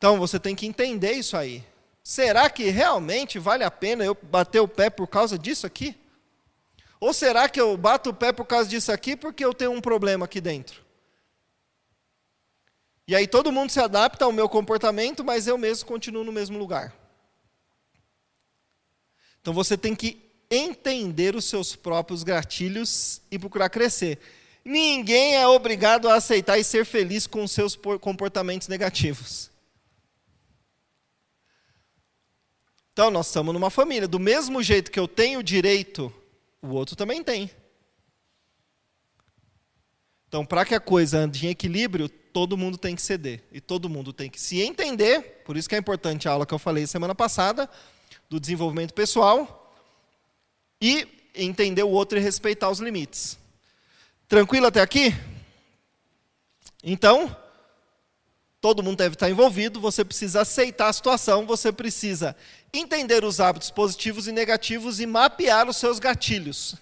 Então 0.02 0.18
você 0.18 0.40
tem 0.40 0.56
que 0.56 0.66
entender 0.66 1.12
isso 1.12 1.38
aí. 1.38 1.64
Será 2.04 2.50
que 2.50 2.72
realmente 2.72 3.38
vale 3.38 3.64
a 3.64 3.70
pena 3.70 4.04
eu 4.04 4.18
bater 4.20 4.60
o 4.60 4.68
pé 4.68 4.90
por 4.90 5.06
causa 5.06 5.38
disso 5.38 5.68
aqui? 5.68 5.96
Ou 7.00 7.14
será 7.14 7.48
que 7.48 7.62
eu 7.62 7.78
bato 7.78 8.10
o 8.10 8.14
pé 8.14 8.32
por 8.32 8.46
causa 8.46 8.68
disso 8.68 8.92
aqui 8.92 9.16
porque 9.16 9.46
eu 9.46 9.54
tenho 9.54 9.70
um 9.70 9.80
problema 9.80 10.26
aqui 10.26 10.42
dentro? 10.42 10.84
E 13.08 13.16
aí 13.16 13.28
todo 13.28 13.52
mundo 13.52 13.70
se 13.70 13.80
adapta 13.80 14.26
ao 14.26 14.32
meu 14.32 14.50
comportamento, 14.50 15.24
mas 15.24 15.46
eu 15.46 15.56
mesmo 15.56 15.88
continuo 15.88 16.24
no 16.24 16.32
mesmo 16.32 16.58
lugar. 16.58 16.96
Então 19.40 19.54
você 19.54 19.78
tem 19.78 19.94
que 19.94 20.18
entender 20.50 21.36
os 21.36 21.46
seus 21.46 21.76
próprios 21.76 22.24
gatilhos 22.24 23.22
e 23.30 23.38
procurar 23.38 23.70
crescer. 23.70 24.18
Ninguém 24.66 25.36
é 25.36 25.46
obrigado 25.46 26.10
a 26.10 26.16
aceitar 26.16 26.58
e 26.58 26.64
ser 26.64 26.86
feliz 26.86 27.28
com 27.28 27.44
os 27.44 27.52
seus 27.52 27.78
comportamentos 28.00 28.68
negativos. 28.68 29.51
Então, 32.94 33.10
nós 33.10 33.28
estamos 33.28 33.54
numa 33.54 33.70
família. 33.70 34.08
Do 34.08 34.20
mesmo 34.20 34.62
jeito 34.62 34.92
que 34.92 35.00
eu 35.00 35.08
tenho 35.08 35.42
direito, 35.42 36.14
o 36.62 36.70
outro 36.70 36.96
também 36.96 37.24
tem. 37.24 37.50
Então, 40.28 40.46
para 40.46 40.64
que 40.66 40.76
a 40.76 40.80
coisa 40.80 41.20
ande 41.20 41.46
em 41.46 41.50
equilíbrio, 41.50 42.08
todo 42.08 42.58
mundo 42.58 42.78
tem 42.78 42.96
que 42.96 43.02
ceder. 43.02 43.44
E 43.52 43.60
todo 43.60 43.90
mundo 43.90 44.14
tem 44.14 44.30
que 44.30 44.40
se 44.40 44.62
entender. 44.62 45.44
Por 45.46 45.58
isso 45.58 45.68
que 45.68 45.76
é 45.76 45.78
importante 45.78 46.28
a 46.28 46.32
aula 46.32 46.46
que 46.46 46.54
eu 46.54 46.60
falei 46.60 46.88
semana 46.88 47.16
passada, 47.16 47.70
do 48.30 48.40
desenvolvimento 48.40 48.94
pessoal. 48.94 49.74
E 50.82 51.08
entender 51.36 51.84
o 51.84 51.90
outro 51.90 52.18
e 52.18 52.22
respeitar 52.22 52.70
os 52.70 52.80
limites. 52.80 53.38
Tranquilo 54.28 54.68
até 54.68 54.82
aqui? 54.82 55.14
Então, 56.84 57.36
todo 58.62 58.84
mundo 58.84 59.00
deve 59.00 59.16
estar 59.16 59.30
envolvido, 59.30 59.82
você 59.82 60.06
precisa 60.06 60.42
aceitar 60.42 60.88
a 60.88 60.94
situação, 60.94 61.46
você 61.46 61.72
precisa 61.72 62.36
entender 62.72 63.26
os 63.26 63.42
hábitos 63.42 63.72
positivos 63.72 64.28
e 64.28 64.32
negativos 64.32 65.00
e 65.00 65.06
mapear 65.06 65.68
os 65.68 65.76
seus 65.78 66.00
gatilhos 66.00 66.78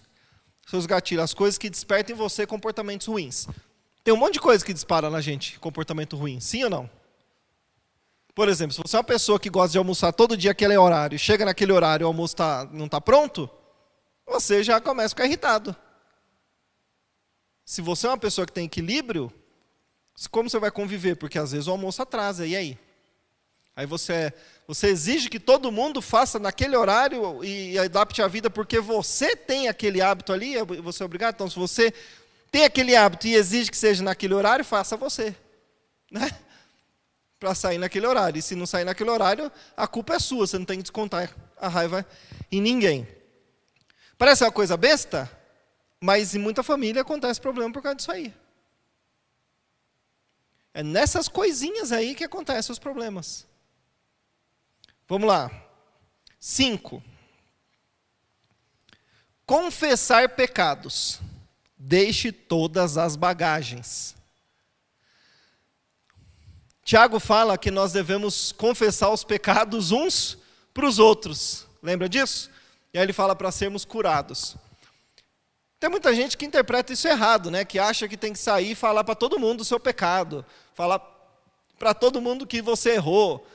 seus 0.70 0.86
gatilhos, 0.86 1.24
as 1.24 1.34
coisas 1.34 1.58
que 1.58 1.70
despertam 1.70 2.16
em 2.16 2.18
você 2.18 2.46
comportamentos 2.46 3.08
ruins. 3.08 3.48
Tem 4.04 4.14
um 4.14 4.18
monte 4.18 4.34
de 4.34 4.40
coisa 4.40 4.64
que 4.64 4.74
dispara 4.74 5.10
na 5.10 5.20
gente, 5.20 5.60
comportamento 5.60 6.16
ruim, 6.16 6.40
sim 6.40 6.64
ou 6.64 6.70
não? 6.70 6.90
Por 8.36 8.48
exemplo, 8.48 8.74
se 8.74 8.82
você 8.82 8.96
é 8.96 9.00
uma 9.00 9.04
pessoa 9.04 9.40
que 9.40 9.50
gosta 9.50 9.72
de 9.72 9.78
almoçar 9.78 10.14
todo 10.14 10.38
dia 10.38 10.52
aquele 10.52 10.78
horário, 10.78 11.18
chega 11.18 11.44
naquele 11.44 11.72
horário 11.72 12.04
e 12.04 12.06
o 12.06 12.08
almoço 12.08 12.36
tá, 12.36 12.70
não 12.72 12.86
está 12.86 13.02
pronto, 13.02 13.50
você 14.26 14.64
já 14.64 14.80
começa 14.80 15.08
a 15.08 15.10
ficar 15.10 15.26
irritado. 15.26 15.76
Se 17.66 17.82
você 17.82 18.06
é 18.08 18.12
uma 18.12 18.18
pessoa 18.18 18.46
que 18.46 18.54
tem 18.54 18.66
equilíbrio, 18.66 19.32
como 20.28 20.50
você 20.50 20.60
vai 20.60 20.72
conviver? 20.72 21.16
Porque 21.16 21.38
às 21.38 21.52
vezes 21.52 21.68
o 21.68 21.72
almoço 21.72 22.02
atrasa, 22.02 22.46
e 22.46 22.56
aí? 22.56 22.78
Aí 23.76 23.86
você, 23.86 24.34
você 24.68 24.88
exige 24.88 25.30
que 25.30 25.40
todo 25.40 25.72
mundo 25.72 26.02
faça 26.02 26.38
naquele 26.38 26.76
horário 26.76 27.42
e 27.44 27.80
adapte 27.80 28.22
a 28.22 28.28
vida 28.28 28.50
porque 28.50 28.82
você 28.82 29.36
tem 29.36 29.70
aquele 29.70 30.02
hábito 30.02 30.34
ali, 30.34 30.58
é 30.58 30.66
você 30.66 31.02
é 31.02 31.06
obrigado. 31.06 31.36
Então, 31.36 31.50
se 31.50 31.58
você 31.58 31.94
tem 32.52 32.66
aquele 32.66 32.96
hábito 32.96 33.28
e 33.28 33.36
exige 33.36 33.72
que 33.72 33.78
seja 33.78 34.04
naquele 34.04 34.34
horário, 34.34 34.66
faça 34.66 34.98
você. 34.98 35.34
Né? 36.12 36.30
Para 37.40 37.56
sair 37.56 37.78
naquele 37.78 38.06
horário. 38.06 38.38
E 38.38 38.42
se 38.42 38.54
não 38.54 38.66
sair 38.66 38.84
naquele 38.84 39.10
horário, 39.10 39.50
a 39.78 39.88
culpa 39.88 40.16
é 40.16 40.20
sua, 40.20 40.46
você 40.46 40.58
não 40.58 40.66
tem 40.66 40.80
que 40.80 40.84
descontar 40.84 41.34
a 41.56 41.70
raiva 41.70 42.06
em 42.52 42.60
ninguém. 42.60 43.08
Parece 44.18 44.44
uma 44.44 44.52
coisa 44.52 44.76
besta, 44.76 45.32
mas 46.02 46.36
em 46.36 46.40
muita 46.40 46.64
família 46.64 47.02
acontece 47.02 47.40
problema 47.40 47.72
por 47.72 47.82
causa 47.82 47.96
disso 47.96 48.12
aí. 48.12 48.34
É 50.80 50.84
nessas 50.84 51.28
coisinhas 51.28 51.92
aí 51.92 52.16
que 52.16 52.24
acontecem 52.24 52.72
os 52.72 52.80
problemas. 52.80 53.46
Vamos 55.10 55.28
lá. 55.28 55.52
Cinco. 56.40 57.04
Confessar 59.46 60.30
pecados. 60.30 61.20
Deixe 61.78 62.32
todas 62.32 62.98
as 62.98 63.18
bagagens. 63.18 64.16
Tiago 66.82 67.20
fala 67.20 67.58
que 67.58 67.70
nós 67.70 67.92
devemos 67.92 68.54
confessar 68.54 69.10
os 69.10 69.26
pecados 69.26 69.92
uns 69.92 70.38
para 70.74 70.88
os 70.88 70.98
outros. 70.98 71.68
Lembra 71.84 72.08
disso? 72.08 72.50
E 72.94 72.98
aí 72.98 73.04
ele 73.04 73.12
fala 73.12 73.36
para 73.36 73.52
sermos 73.52 73.84
curados. 73.84 74.56
Tem 75.78 75.90
muita 75.90 76.14
gente 76.14 76.38
que 76.38 76.46
interpreta 76.46 76.92
isso 76.92 77.08
errado, 77.08 77.50
né? 77.50 77.64
Que 77.64 77.80
acha 77.80 78.08
que 78.08 78.16
tem 78.16 78.32
que 78.32 78.40
sair 78.40 78.72
e 78.72 78.76
falar 78.76 79.04
para 79.04 79.16
todo 79.16 79.40
mundo 79.40 79.62
o 79.62 79.66
seu 79.66 79.80
pecado, 79.80 80.46
falar 80.80 81.02
para 81.78 81.94
todo 81.94 82.22
mundo 82.22 82.48
que 82.48 82.62
você 82.62 82.92
errou, 82.92 83.46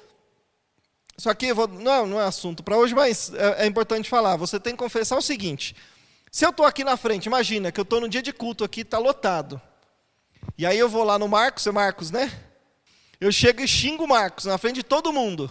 só 1.17 1.33
que 1.33 1.55
vou, 1.55 1.67
não, 1.67 1.91
é, 1.91 2.07
não 2.07 2.21
é 2.21 2.25
assunto 2.25 2.63
para 2.63 2.77
hoje, 2.77 2.95
mas 2.95 3.33
é, 3.33 3.65
é, 3.65 3.67
importante 3.67 4.11
falar. 4.11 4.37
Você 4.37 4.61
tem 4.61 4.75
que 4.75 4.83
confessar 4.83 5.17
o 5.17 5.23
seguinte: 5.23 5.75
se 6.31 6.45
eu 6.45 6.51
estou 6.51 6.67
aqui 6.67 6.85
na 6.85 6.99
frente, 6.99 7.25
imagina 7.25 7.73
que 7.73 7.81
eu 7.81 7.83
estou 7.83 7.99
no 7.99 8.11
dia 8.11 8.21
de 8.21 8.31
culto 8.31 8.63
aqui, 8.63 8.83
está 8.83 8.99
lotado. 8.99 9.59
E 10.59 10.67
aí 10.67 10.79
eu 10.79 10.87
vou 10.87 11.03
lá 11.03 11.19
no 11.19 11.27
Marcos, 11.27 11.67
é 11.67 11.73
Marcos, 11.73 12.11
né? 12.11 12.31
Eu 13.19 13.33
chego 13.33 13.63
e 13.63 13.67
xingo 13.67 14.05
o 14.05 14.09
Marcos 14.09 14.45
na 14.45 14.59
frente 14.59 14.77
de 14.77 14.83
todo 14.83 15.11
mundo. 15.11 15.51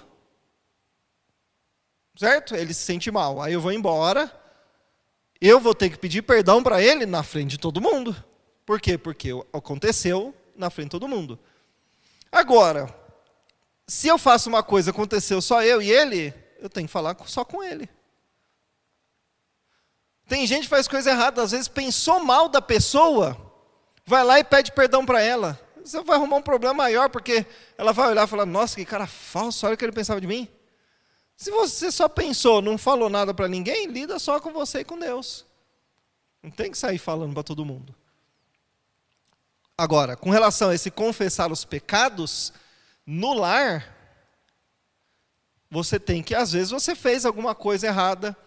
Certo? 2.16 2.54
Ele 2.54 2.72
se 2.72 2.84
sente 2.84 3.10
mal. 3.10 3.42
Aí 3.42 3.54
eu 3.54 3.62
vou 3.62 3.72
embora. 3.72 4.32
Eu 5.42 5.60
vou 5.60 5.74
ter 5.74 5.90
que 5.90 5.98
pedir 5.98 6.22
perdão 6.22 6.62
para 6.62 6.84
ele 6.84 7.08
na 7.08 7.24
frente 7.24 7.52
de 7.52 7.58
todo 7.58 7.82
mundo. 7.82 8.16
Por 8.64 8.80
quê? 8.80 8.96
Porque 8.96 9.32
aconteceu 9.52 10.36
na 10.56 10.70
frente 10.70 10.90
de 10.90 10.92
todo 10.92 11.08
mundo. 11.08 11.40
Agora, 12.34 12.92
se 13.88 14.08
eu 14.08 14.18
faço 14.18 14.50
uma 14.50 14.64
coisa, 14.64 14.90
aconteceu 14.90 15.40
só 15.40 15.62
eu 15.62 15.80
e 15.80 15.92
ele, 15.92 16.34
eu 16.60 16.68
tenho 16.68 16.88
que 16.88 16.92
falar 16.92 17.16
só 17.28 17.46
com 17.46 17.64
ele. 17.64 17.88
Tem 20.28 20.48
gente 20.48 20.64
que 20.64 20.70
faz 20.70 20.88
coisa 20.88 21.12
errada, 21.12 21.44
às 21.44 21.52
vezes 21.52 21.68
pensou 21.68 22.20
mal 22.20 22.50
da 22.50 22.60
pessoa, 22.60 23.38
vai 24.04 24.24
lá 24.24 24.40
e 24.40 24.44
pede 24.44 24.72
perdão 24.72 25.06
para 25.06 25.22
ela. 25.22 25.60
Você 25.84 26.02
vai 26.02 26.16
arrumar 26.18 26.38
um 26.38 26.42
problema 26.42 26.74
maior, 26.74 27.08
porque 27.08 27.46
ela 27.78 27.94
vai 27.94 28.10
olhar 28.10 28.24
e 28.26 28.30
falar: 28.30 28.48
Nossa, 28.48 28.78
que 28.78 28.86
cara 28.86 29.06
falso, 29.06 29.68
olha 29.68 29.76
o 29.76 29.78
que 29.78 29.86
ele 29.86 29.92
pensava 29.92 30.20
de 30.20 30.26
mim. 30.26 30.48
Se 31.38 31.52
você 31.52 31.92
só 31.92 32.10
pensou, 32.10 32.64
não 32.64 32.80
falou 32.80 33.10
nada 33.10 33.32
para 33.32 33.48
ninguém, 33.48 33.86
lida 33.88 34.18
só 34.18 34.40
com 34.40 34.52
você 34.52 34.80
e 34.80 34.86
com 34.86 34.98
Deus. 34.98 35.46
Não 36.42 36.50
tem 36.50 36.72
que 36.72 36.78
sair 36.80 36.98
falando 36.98 37.34
para 37.34 37.44
todo 37.44 37.64
mundo. 37.64 37.94
Agora, 39.78 40.16
com 40.16 40.30
relação 40.30 40.70
a 40.70 40.76
esse 40.76 40.92
confessar 40.92 41.52
os 41.52 41.66
pecados, 41.66 42.54
no 43.06 43.34
lar, 43.34 43.96
você 45.70 46.00
tem 46.00 46.22
que, 46.22 46.36
às 46.36 46.52
vezes, 46.52 46.70
você 46.70 46.96
fez 46.96 47.26
alguma 47.26 47.56
coisa 47.56 47.88
errada 47.88 48.38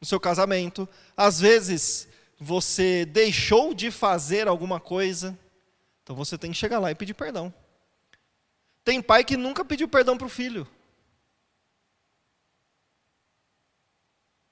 no 0.00 0.06
seu 0.06 0.20
casamento, 0.20 0.88
às 1.16 1.40
vezes 1.40 2.08
você 2.38 3.04
deixou 3.04 3.74
de 3.74 3.90
fazer 3.90 4.48
alguma 4.48 4.80
coisa, 4.80 5.38
então 6.02 6.16
você 6.16 6.38
tem 6.38 6.52
que 6.52 6.56
chegar 6.56 6.78
lá 6.78 6.90
e 6.90 6.94
pedir 6.94 7.14
perdão. 7.14 7.52
Tem 8.84 9.02
pai 9.02 9.24
que 9.24 9.36
nunca 9.36 9.64
pediu 9.64 9.88
perdão 9.88 10.16
para 10.16 10.26
o 10.26 10.30
filho. 10.30 10.66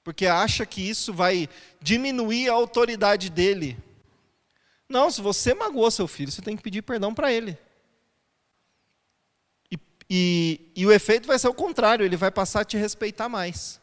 Porque 0.03 0.27
acha 0.27 0.65
que 0.65 0.87
isso 0.87 1.13
vai 1.13 1.49
diminuir 1.81 2.49
a 2.49 2.53
autoridade 2.53 3.29
dele. 3.29 3.77
Não, 4.89 5.11
se 5.11 5.21
você 5.21 5.53
magoou 5.53 5.91
seu 5.91 6.07
filho, 6.07 6.31
você 6.31 6.41
tem 6.41 6.57
que 6.57 6.63
pedir 6.63 6.81
perdão 6.81 7.13
para 7.13 7.31
ele. 7.31 7.55
E, 10.09 10.71
e 10.75 10.85
o 10.87 10.91
efeito 10.91 11.27
vai 11.27 11.37
ser 11.37 11.47
o 11.47 11.53
contrário, 11.53 12.03
ele 12.03 12.17
vai 12.17 12.31
passar 12.31 12.61
a 12.61 12.65
te 12.65 12.75
respeitar 12.75 13.29
mais. 13.29 13.79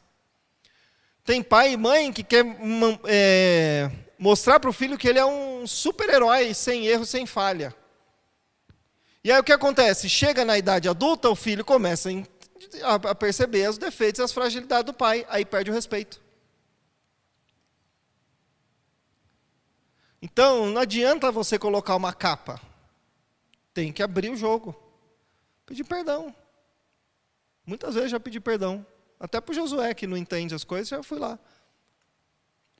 Tem 1.24 1.42
pai 1.42 1.72
e 1.72 1.76
mãe 1.76 2.12
que 2.12 2.24
quer 2.24 2.44
é, 3.04 3.88
mostrar 4.18 4.58
para 4.58 4.70
o 4.70 4.72
filho 4.72 4.98
que 4.98 5.08
ele 5.08 5.20
é 5.20 5.24
um 5.24 5.64
super-herói, 5.66 6.52
sem 6.52 6.86
erro, 6.86 7.06
sem 7.06 7.24
falha. 7.24 7.72
E 9.22 9.30
aí 9.30 9.38
o 9.38 9.44
que 9.44 9.52
acontece? 9.52 10.08
Chega 10.08 10.44
na 10.44 10.58
idade 10.58 10.88
adulta, 10.88 11.30
o 11.30 11.36
filho 11.36 11.64
começa 11.64 12.10
a 12.82 13.14
perceber 13.14 13.68
os 13.68 13.78
defeitos 13.78 14.18
e 14.18 14.22
as 14.22 14.32
fragilidades 14.32 14.86
do 14.86 14.92
pai, 14.92 15.24
aí 15.28 15.44
perde 15.44 15.70
o 15.70 15.74
respeito. 15.74 16.25
Então, 20.20 20.66
não 20.66 20.80
adianta 20.80 21.30
você 21.30 21.58
colocar 21.58 21.94
uma 21.96 22.12
capa. 22.12 22.60
Tem 23.74 23.92
que 23.92 24.02
abrir 24.02 24.30
o 24.30 24.36
jogo. 24.36 24.74
Pedir 25.66 25.84
perdão. 25.84 26.34
Muitas 27.64 27.94
vezes 27.94 28.10
já 28.10 28.20
pedi 28.20 28.40
perdão. 28.40 28.86
Até 29.18 29.40
para 29.40 29.52
o 29.52 29.54
Josué, 29.54 29.92
que 29.94 30.06
não 30.06 30.16
entende 30.16 30.54
as 30.54 30.64
coisas, 30.64 30.88
já 30.88 31.02
fui 31.02 31.18
lá. 31.18 31.38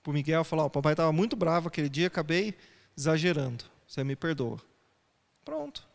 Para 0.03 0.11
o 0.11 0.15
Miguel 0.15 0.45
falar: 0.45 0.65
o 0.65 0.71
papai 0.71 0.93
estava 0.93 1.13
muito 1.13 1.35
bravo 1.35 1.69
aquele 1.69 1.89
dia, 1.89 2.07
acabei 2.07 2.55
exagerando. 2.97 3.65
Você 3.87 4.05
me 4.05 4.15
perdoa. 4.15 4.61
Pronto. 5.45 5.87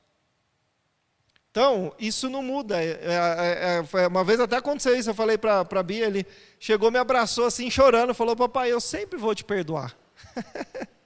Então, 1.52 1.94
isso 2.00 2.30
não 2.30 2.42
muda. 2.42 2.82
É, 2.82 2.92
é, 2.92 3.84
é, 4.04 4.08
uma 4.08 4.24
vez 4.24 4.40
até 4.40 4.56
aconteceu 4.56 4.98
isso, 4.98 5.10
eu 5.10 5.14
falei 5.14 5.38
para 5.38 5.60
a 5.70 5.84
Bia, 5.84 6.06
ele 6.06 6.26
chegou, 6.60 6.90
me 6.90 6.98
abraçou 6.98 7.46
assim, 7.46 7.70
chorando, 7.70 8.14
falou, 8.14 8.36
papai, 8.36 8.72
eu 8.72 8.80
sempre 8.80 9.18
vou 9.20 9.36
te 9.36 9.44
perdoar. 9.44 9.96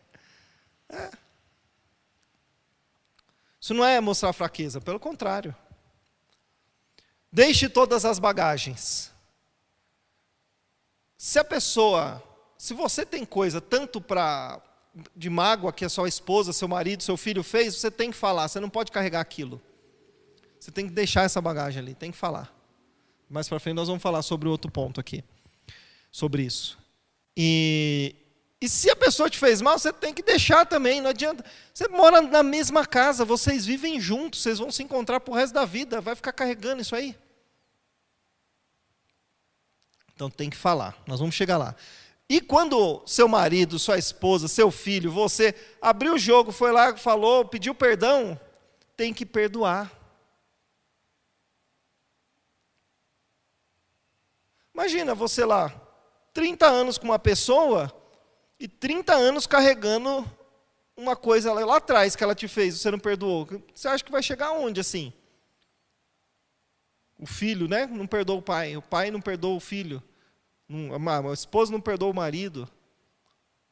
é. 0.89 1.11
Isso 3.59 3.73
não 3.73 3.83
é 3.83 3.99
mostrar 3.99 4.31
fraqueza, 4.33 4.79
pelo 4.79 4.99
contrário. 4.99 5.55
Deixe 7.31 7.67
todas 7.67 8.05
as 8.05 8.19
bagagens. 8.19 9.11
Se 11.17 11.39
a 11.39 11.43
pessoa, 11.43 12.21
se 12.57 12.73
você 12.73 13.05
tem 13.05 13.25
coisa 13.25 13.59
tanto 13.59 13.99
para 13.99 14.61
de 15.15 15.29
mágoa 15.29 15.73
que 15.73 15.83
a 15.83 15.89
sua 15.89 16.07
esposa, 16.07 16.53
seu 16.53 16.67
marido, 16.67 17.03
seu 17.03 17.17
filho 17.17 17.43
fez, 17.43 17.75
você 17.75 17.91
tem 17.91 18.11
que 18.11 18.17
falar, 18.17 18.47
você 18.47 18.59
não 18.59 18.69
pode 18.69 18.91
carregar 18.91 19.19
aquilo. 19.19 19.61
Você 20.59 20.71
tem 20.71 20.87
que 20.87 20.93
deixar 20.93 21.23
essa 21.23 21.41
bagagem 21.41 21.81
ali, 21.81 21.93
tem 21.93 22.11
que 22.11 22.17
falar. 22.17 22.53
Mais 23.29 23.49
para 23.49 23.59
frente 23.59 23.75
nós 23.75 23.87
vamos 23.87 24.01
falar 24.01 24.21
sobre 24.21 24.47
outro 24.47 24.71
ponto 24.71 24.99
aqui, 24.99 25.23
sobre 26.11 26.43
isso. 26.43 26.77
E, 27.35 28.15
e 28.61 28.69
se 28.69 28.89
a 28.89 28.95
pessoa 28.95 29.29
te 29.29 29.37
fez 29.37 29.61
mal, 29.61 29.77
você 29.77 29.91
tem 29.91 30.13
que 30.13 30.23
deixar 30.23 30.65
também, 30.65 31.01
não 31.01 31.09
adianta. 31.09 31.43
Você 31.73 31.87
mora 31.87 32.21
na 32.21 32.41
mesma 32.41 32.85
casa, 32.85 33.25
vocês 33.25 33.65
vivem 33.65 33.99
juntos, 33.99 34.41
vocês 34.41 34.59
vão 34.59 34.71
se 34.71 34.81
encontrar 34.81 35.19
pro 35.19 35.33
resto 35.33 35.53
da 35.53 35.65
vida, 35.65 35.99
vai 35.99 36.15
ficar 36.15 36.31
carregando 36.31 36.81
isso 36.81 36.95
aí? 36.95 37.17
Então 40.13 40.29
tem 40.29 40.49
que 40.49 40.55
falar, 40.55 40.97
nós 41.05 41.19
vamos 41.19 41.35
chegar 41.35 41.57
lá. 41.57 41.75
E 42.27 42.39
quando 42.39 43.03
seu 43.05 43.27
marido, 43.27 43.77
sua 43.77 43.97
esposa, 43.97 44.47
seu 44.47 44.71
filho, 44.71 45.11
você 45.11 45.53
abriu 45.81 46.13
o 46.13 46.17
jogo, 46.17 46.51
foi 46.51 46.71
lá, 46.71 46.95
falou, 46.95 47.45
pediu 47.45 47.75
perdão, 47.75 48.39
tem 48.95 49.13
que 49.13 49.25
perdoar. 49.25 49.91
Imagina 54.73 55.13
você 55.13 55.45
lá, 55.45 55.73
30 56.33 56.65
anos 56.65 56.97
com 56.97 57.05
uma 57.05 57.19
pessoa 57.19 57.93
e 58.59 58.67
30 58.67 59.13
anos 59.13 59.45
carregando 59.45 60.25
uma 60.95 61.15
coisa 61.15 61.51
lá, 61.53 61.75
atrás 61.75 62.15
que 62.15 62.23
ela 62.23 62.35
te 62.35 62.47
fez, 62.47 62.79
você 62.79 62.89
não 62.89 62.99
perdoou. 62.99 63.47
Você 63.73 63.87
acha 63.87 64.03
que 64.03 64.11
vai 64.11 64.23
chegar 64.23 64.47
aonde 64.47 64.79
assim? 64.79 65.11
O 67.19 67.25
filho, 67.25 67.67
né? 67.67 67.85
Não 67.85 68.07
perdoa 68.07 68.37
o 68.37 68.41
pai, 68.41 68.77
o 68.77 68.81
pai 68.81 69.11
não 69.11 69.21
perdoa 69.21 69.55
o 69.55 69.59
filho. 69.59 70.01
A 70.69 71.33
esposa 71.33 71.71
não 71.71 71.81
perdoa 71.81 72.11
o 72.11 72.15
marido. 72.15 72.67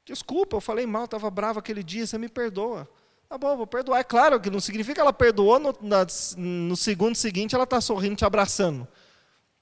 Desculpa, 0.06 0.58
eu 0.58 0.62
falei 0.62 0.86
mal, 0.86 1.06
estava 1.06 1.30
bravo 1.32 1.60
aquele 1.60 1.82
dia, 1.82 2.06
você 2.06 2.18
me 2.18 2.28
perdoa. 2.28 2.90
Tá 3.30 3.38
bom, 3.38 3.56
vou 3.56 3.66
perdoar. 3.66 4.00
É 4.00 4.04
claro 4.04 4.40
que 4.40 4.50
não 4.50 4.60
significa 4.60 4.96
que 4.96 5.02
ela 5.02 5.14
perdoou, 5.14 5.60
no, 5.60 5.76
na, 5.82 6.06
no 6.38 6.76
segundo 6.76 7.16
seguinte 7.16 7.56
ela 7.56 7.64
está 7.64 7.80
sorrindo, 7.80 8.18
te 8.18 8.26
abraçando. 8.26 8.88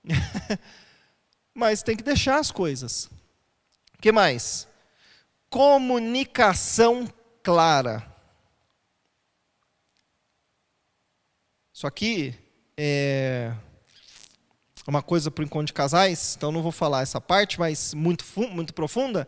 Mas 1.54 1.84
tem 1.84 1.96
que 1.96 2.04
deixar 2.04 2.40
as 2.40 2.52
coisas. 2.52 3.06
O 3.98 4.02
que 4.02 4.12
mais? 4.12 4.68
Comunicação 5.52 7.08
clara. 7.44 8.12
Isso 11.74 11.86
aqui 11.86 12.34
é 12.78 13.54
uma 14.88 15.04
coisa 15.04 15.30
para 15.30 15.42
o 15.42 15.46
encontro 15.46 15.68
de 15.68 15.74
casais, 15.74 16.36
então 16.38 16.54
não 16.54 16.64
vou 16.64 16.72
falar 16.72 17.02
essa 17.02 17.20
parte, 17.20 17.60
mas 17.60 17.94
muito, 17.94 18.26
muito 18.50 18.74
profunda. 18.74 19.28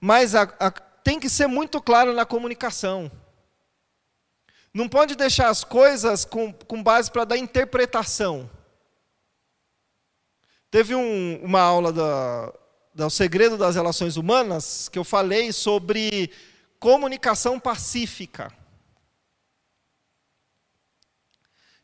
Mas 0.00 0.34
a, 0.34 0.44
a, 0.58 0.70
tem 0.70 1.20
que 1.20 1.28
ser 1.28 1.46
muito 1.46 1.82
claro 1.82 2.14
na 2.14 2.24
comunicação. 2.24 3.10
Não 4.72 4.88
pode 4.88 5.16
deixar 5.16 5.48
as 5.50 5.64
coisas 5.64 6.24
com, 6.24 6.50
com 6.50 6.82
base 6.82 7.10
para 7.10 7.26
dar 7.26 7.36
interpretação. 7.36 8.50
Teve 10.70 10.94
um, 10.94 11.42
uma 11.42 11.60
aula 11.60 11.92
da, 11.92 12.52
da 12.98 13.06
O 13.06 13.10
Segredo 13.10 13.56
das 13.56 13.76
Relações 13.76 14.16
Humanas 14.16 14.88
que 14.88 14.98
eu 14.98 15.04
falei 15.04 15.52
sobre 15.52 16.32
comunicação 16.80 17.60
pacífica. 17.60 18.52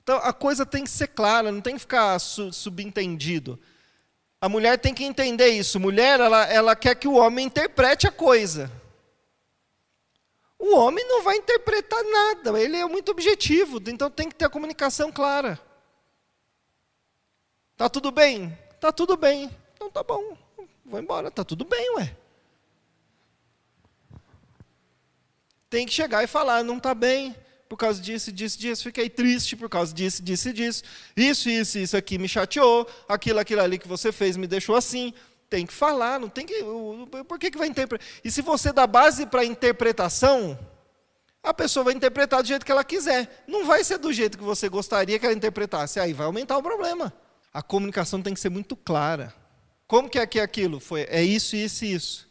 Então 0.02 0.16
a 0.16 0.32
coisa 0.32 0.66
tem 0.66 0.82
que 0.82 0.90
ser 0.90 1.06
clara, 1.06 1.52
não 1.52 1.60
tem 1.60 1.74
que 1.74 1.80
ficar 1.82 2.18
subentendido. 2.18 3.60
A 4.40 4.48
mulher 4.48 4.76
tem 4.76 4.92
que 4.92 5.04
entender 5.04 5.50
isso. 5.50 5.78
Mulher, 5.78 6.18
ela, 6.18 6.46
ela 6.46 6.74
quer 6.74 6.96
que 6.96 7.06
o 7.06 7.14
homem 7.14 7.46
interprete 7.46 8.08
a 8.08 8.12
coisa. 8.12 8.68
O 10.58 10.74
homem 10.74 11.06
não 11.06 11.22
vai 11.22 11.36
interpretar 11.36 12.02
nada, 12.02 12.60
ele 12.60 12.76
é 12.76 12.86
muito 12.86 13.12
objetivo, 13.12 13.80
então 13.86 14.10
tem 14.10 14.28
que 14.28 14.34
ter 14.34 14.46
a 14.46 14.50
comunicação 14.50 15.12
clara. 15.12 15.60
Tá 17.76 17.88
tudo 17.88 18.10
bem? 18.10 18.56
Tá 18.80 18.90
tudo 18.90 19.16
bem. 19.16 19.48
Então 19.74 19.90
tá 19.90 20.02
bom, 20.02 20.36
vou 20.94 21.02
embora, 21.02 21.30
tá 21.30 21.42
tudo 21.44 21.64
bem, 21.64 21.96
ué. 21.96 22.16
Tem 25.68 25.84
que 25.84 25.92
chegar 25.92 26.22
e 26.22 26.26
falar, 26.28 26.62
não 26.62 26.78
tá 26.78 26.94
bem 26.94 27.34
por 27.68 27.76
causa 27.76 28.00
disso, 28.00 28.30
disso, 28.30 28.56
disso, 28.56 28.84
fiquei 28.84 29.10
triste 29.10 29.56
por 29.56 29.68
causa 29.68 29.92
disso, 29.92 30.22
disso 30.22 30.52
disso. 30.52 30.84
Isso, 31.16 31.50
isso, 31.50 31.78
isso 31.78 31.96
aqui 31.96 32.16
me 32.16 32.28
chateou, 32.28 32.86
aquilo, 33.08 33.40
aquilo 33.40 33.60
ali 33.60 33.76
que 33.76 33.88
você 33.88 34.12
fez 34.12 34.36
me 34.36 34.46
deixou 34.46 34.76
assim. 34.76 35.12
Tem 35.50 35.66
que 35.66 35.72
falar, 35.72 36.20
não 36.20 36.28
tem 36.28 36.46
que. 36.46 36.54
Por 37.26 37.38
que, 37.38 37.50
que 37.50 37.58
vai 37.58 37.66
interpretar? 37.66 38.06
E 38.22 38.30
se 38.30 38.40
você 38.40 38.72
dá 38.72 38.86
base 38.86 39.26
para 39.26 39.44
interpretação, 39.44 40.56
a 41.42 41.52
pessoa 41.52 41.84
vai 41.84 41.94
interpretar 41.94 42.42
do 42.42 42.46
jeito 42.46 42.64
que 42.64 42.70
ela 42.70 42.84
quiser. 42.84 43.44
Não 43.48 43.64
vai 43.64 43.82
ser 43.82 43.98
do 43.98 44.12
jeito 44.12 44.38
que 44.38 44.44
você 44.44 44.68
gostaria 44.68 45.18
que 45.18 45.26
ela 45.26 45.34
interpretasse. 45.34 45.98
Aí 45.98 46.12
vai 46.12 46.26
aumentar 46.26 46.56
o 46.56 46.62
problema. 46.62 47.12
A 47.52 47.62
comunicação 47.62 48.22
tem 48.22 48.32
que 48.32 48.40
ser 48.40 48.50
muito 48.50 48.76
clara. 48.76 49.34
Como 49.86 50.08
que 50.08 50.18
é 50.18 50.26
que 50.26 50.38
é 50.38 50.42
aquilo? 50.42 50.80
Foi, 50.80 51.02
é 51.02 51.22
isso, 51.22 51.54
isso 51.56 51.84
e 51.84 51.92
isso. 51.92 52.30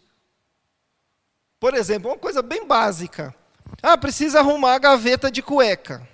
Por 1.60 1.74
exemplo, 1.74 2.10
uma 2.12 2.18
coisa 2.18 2.42
bem 2.42 2.68
básica. 2.68 3.34
Ah, 3.82 3.98
precisa 3.98 4.40
arrumar 4.40 4.76
a 4.76 4.80
gaveta 4.80 5.32
de 5.32 5.42
cueca. 5.42 6.08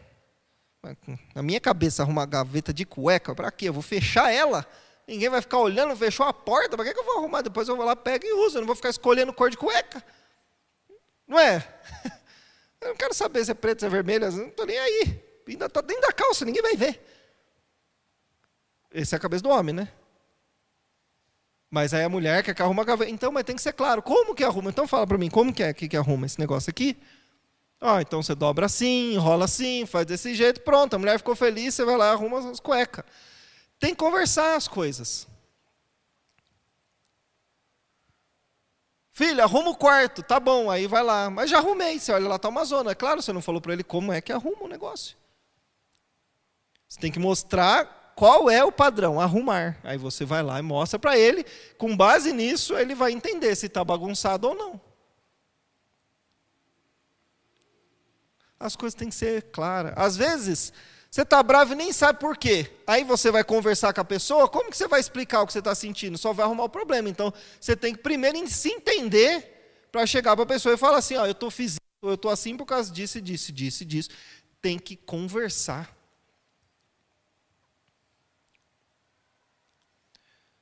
Na 1.33 1.41
minha 1.41 1.59
cabeça, 1.59 2.03
arrumar 2.03 2.23
a 2.23 2.27
gaveta 2.27 2.73
de 2.73 2.85
cueca, 2.85 3.33
para 3.35 3.51
quê? 3.51 3.67
Eu 3.67 3.73
vou 3.73 3.81
fechar 3.81 4.31
ela. 4.31 4.65
Ninguém 5.07 5.29
vai 5.29 5.41
ficar 5.41 5.57
olhando, 5.57 5.95
fechou 5.95 6.25
a 6.25 6.31
porta, 6.31 6.75
para 6.75 6.85
que, 6.85 6.93
que 6.93 6.99
eu 6.99 7.03
vou 7.03 7.17
arrumar? 7.17 7.41
Depois 7.41 7.67
eu 7.67 7.75
vou 7.75 7.85
lá, 7.85 7.95
pego 7.95 8.25
e 8.25 8.33
uso. 8.45 8.57
Eu 8.57 8.61
não 8.61 8.67
vou 8.67 8.75
ficar 8.75 8.89
escolhendo 8.89 9.33
cor 9.33 9.49
de 9.49 9.57
cueca. 9.57 10.03
Não 11.27 11.39
é? 11.39 11.67
Eu 12.81 12.89
não 12.89 12.95
quero 12.95 13.13
saber 13.13 13.43
se 13.43 13.51
é 13.51 13.53
preto, 13.53 13.81
se 13.81 13.85
é 13.85 13.89
vermelho, 13.89 14.31
não 14.31 14.47
estou 14.47 14.65
nem 14.65 14.79
aí. 14.79 15.21
Ainda 15.45 15.65
está 15.65 15.81
dentro 15.81 16.01
da 16.03 16.13
calça, 16.13 16.45
ninguém 16.45 16.61
vai 16.61 16.77
ver. 16.77 17.03
Essa 18.89 19.15
é 19.15 19.17
a 19.17 19.19
cabeça 19.19 19.43
do 19.43 19.49
homem, 19.49 19.75
né? 19.75 19.91
Mas 21.69 21.93
aí 21.93 22.03
a 22.03 22.09
mulher 22.09 22.43
quer 22.43 22.55
que 22.55 22.61
arruma 22.61 22.81
a 22.81 22.85
gaveta. 22.85 23.11
Então, 23.11 23.31
mas 23.31 23.43
tem 23.43 23.55
que 23.55 23.61
ser 23.61 23.73
claro. 23.73 24.01
Como 24.01 24.33
que 24.33 24.43
arruma? 24.43 24.69
Então 24.69 24.87
fala 24.87 25.05
para 25.05 25.17
mim, 25.17 25.29
como 25.29 25.53
que 25.53 25.61
é 25.61 25.73
que, 25.73 25.87
que 25.87 25.97
arruma 25.97 26.25
esse 26.25 26.39
negócio 26.39 26.69
aqui? 26.69 26.97
Ah, 27.81 28.01
então 28.01 28.21
você 28.21 28.35
dobra 28.35 28.65
assim, 28.65 29.13
enrola 29.13 29.45
assim, 29.45 29.85
faz 29.85 30.05
desse 30.05 30.35
jeito, 30.35 30.59
pronto, 30.61 30.95
a 30.95 30.99
mulher 30.99 31.17
ficou 31.17 31.33
feliz, 31.33 31.73
você 31.73 31.85
vai 31.85 31.95
lá 31.95 32.07
e 32.07 32.11
arruma 32.11 32.51
as 32.51 32.59
cuecas. 32.59 33.05
Tem 33.79 33.91
que 33.91 33.95
conversar 33.95 34.55
as 34.55 34.67
coisas. 34.67 35.25
Filha, 39.13 39.43
arruma 39.43 39.69
o 39.71 39.75
quarto, 39.75 40.23
tá 40.23 40.39
bom, 40.39 40.69
aí 40.69 40.87
vai 40.87 41.03
lá. 41.03 41.29
Mas 41.29 41.49
já 41.49 41.57
arrumei, 41.57 41.99
você 41.99 42.11
olha 42.11 42.27
lá, 42.27 42.39
tá 42.39 42.49
uma 42.49 42.65
zona. 42.65 42.91
É 42.91 42.95
claro, 42.95 43.21
você 43.21 43.31
não 43.31 43.41
falou 43.41 43.61
para 43.61 43.73
ele 43.73 43.83
como 43.83 44.11
é 44.11 44.19
que 44.21 44.31
arruma 44.31 44.63
o 44.63 44.67
negócio. 44.67 45.15
Você 46.87 46.99
tem 46.99 47.11
que 47.11 47.19
mostrar 47.19 47.98
qual 48.19 48.49
é 48.49 48.61
o 48.63 48.71
padrão, 48.71 49.19
arrumar. 49.19 49.77
Aí 49.81 49.97
você 49.97 50.25
vai 50.25 50.43
lá 50.43 50.59
e 50.59 50.61
mostra 50.61 50.99
para 50.99 51.17
ele, 51.17 51.45
com 51.77 51.95
base 51.95 52.33
nisso, 52.33 52.77
ele 52.77 52.93
vai 52.93 53.13
entender 53.13 53.55
se 53.55 53.67
está 53.67 53.81
bagunçado 53.81 54.49
ou 54.49 54.55
não. 54.55 54.89
as 58.59 58.75
coisas 58.75 58.93
têm 58.93 59.09
que 59.09 59.15
ser 59.15 59.43
claras. 59.53 59.93
Às 59.95 60.17
vezes, 60.17 60.73
você 61.09 61.21
está 61.21 61.41
bravo 61.41 61.73
e 61.73 61.75
nem 61.77 61.93
sabe 61.93 62.19
por 62.19 62.35
quê. 62.35 62.69
Aí 62.85 63.03
você 63.03 63.31
vai 63.31 63.43
conversar 63.43 63.93
com 63.93 64.01
a 64.01 64.05
pessoa, 64.05 64.49
como 64.49 64.69
que 64.69 64.75
você 64.75 64.87
vai 64.87 64.99
explicar 64.99 65.41
o 65.41 65.47
que 65.47 65.53
você 65.53 65.59
está 65.59 65.73
sentindo? 65.73 66.17
Só 66.17 66.33
vai 66.33 66.45
arrumar 66.45 66.65
o 66.65 66.69
problema. 66.69 67.07
Então, 67.07 67.33
você 67.59 67.75
tem 67.75 67.95
que 67.95 68.01
primeiro 68.01 68.45
se 68.47 68.69
entender 68.69 69.87
para 69.91 70.05
chegar 70.05 70.35
para 70.35 70.43
a 70.43 70.47
pessoa 70.47 70.75
e 70.75 70.77
falar 70.77 70.97
assim, 70.97 71.15
ó, 71.15 71.25
eu 71.25 71.31
estou 71.31 71.49
fiz 71.49 71.77
assim 72.31 72.57
por 72.57 72.65
causa 72.65 72.91
disso, 72.91 73.21
disso, 73.21 73.51
disso, 73.51 73.85
disso. 73.85 74.09
Tem 74.61 74.77
que 74.77 74.97
conversar. 74.97 75.98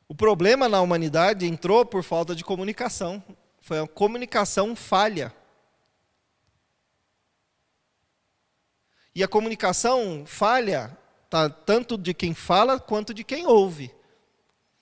O 0.10 0.16
problema 0.16 0.70
na 0.70 0.82
humanidade 0.82 1.46
entrou 1.46 1.86
por 1.86 2.02
falta 2.02 2.34
de 2.34 2.44
comunicação. 2.44 3.22
Foi 3.60 3.80
a 3.80 3.88
comunicação 3.88 4.76
falha. 4.76 5.34
E 9.14 9.22
a 9.24 9.28
comunicação 9.28 10.24
falha 10.26 10.98
tá, 11.30 11.50
tanto 11.50 11.98
de 11.98 12.14
quem 12.14 12.34
fala 12.34 12.80
quanto 12.80 13.14
de 13.14 13.24
quem 13.24 13.46
ouve. 13.46 13.94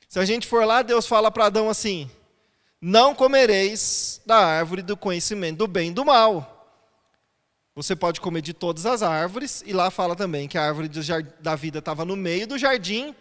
Se 0.07 0.19
a 0.19 0.25
gente 0.25 0.45
for 0.45 0.65
lá, 0.65 0.83
Deus 0.83 1.07
fala 1.07 1.31
para 1.31 1.45
Adão 1.45 1.69
assim: 1.69 2.09
Não 2.79 3.15
comereis 3.15 4.21
da 4.25 4.37
árvore 4.37 4.83
do 4.83 4.95
conhecimento 4.95 5.57
do 5.57 5.67
bem 5.67 5.89
e 5.89 5.93
do 5.93 6.05
mal. 6.05 6.51
Você 7.73 7.95
pode 7.95 8.21
comer 8.21 8.41
de 8.41 8.53
todas 8.53 8.85
as 8.85 9.01
árvores, 9.01 9.63
e 9.65 9.73
lá 9.73 9.89
fala 9.89 10.15
também 10.15 10.47
que 10.47 10.57
a 10.57 10.63
árvore 10.63 10.89
da 11.39 11.55
vida 11.55 11.79
estava 11.79 12.05
no 12.05 12.15
meio 12.15 12.47
do 12.47 12.57
jardim, 12.57 13.13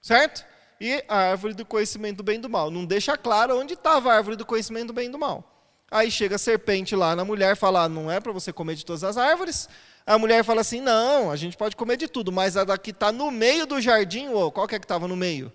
certo? 0.00 0.44
E 0.84 1.04
a 1.06 1.16
árvore 1.30 1.54
do 1.54 1.64
conhecimento 1.64 2.16
do 2.16 2.22
bem 2.24 2.38
e 2.38 2.40
do 2.40 2.50
mal. 2.50 2.68
Não 2.68 2.84
deixa 2.84 3.16
claro 3.16 3.56
onde 3.56 3.74
estava 3.74 4.10
a 4.10 4.16
árvore 4.16 4.34
do 4.34 4.44
conhecimento 4.44 4.88
do 4.88 4.92
bem 4.92 5.06
e 5.06 5.12
do 5.12 5.16
mal. 5.16 5.48
Aí 5.88 6.10
chega 6.10 6.34
a 6.34 6.38
serpente 6.38 6.96
lá 6.96 7.14
na 7.14 7.24
mulher 7.24 7.52
e 7.52 7.56
fala: 7.56 7.84
ah, 7.84 7.88
Não 7.88 8.10
é 8.10 8.18
para 8.18 8.32
você 8.32 8.52
comer 8.52 8.74
de 8.74 8.84
todas 8.84 9.04
as 9.04 9.16
árvores. 9.16 9.68
A 10.04 10.18
mulher 10.18 10.42
fala 10.42 10.60
assim: 10.60 10.80
não, 10.80 11.30
a 11.30 11.36
gente 11.36 11.56
pode 11.56 11.76
comer 11.76 11.96
de 11.96 12.08
tudo, 12.08 12.32
mas 12.32 12.56
a 12.56 12.64
daqui 12.64 12.90
está 12.90 13.12
no 13.12 13.30
meio 13.30 13.64
do 13.64 13.80
jardim, 13.80 14.26
ou 14.30 14.50
qual 14.50 14.66
que 14.66 14.74
é 14.74 14.78
que 14.80 14.84
estava 14.84 15.06
no 15.06 15.14
meio? 15.14 15.52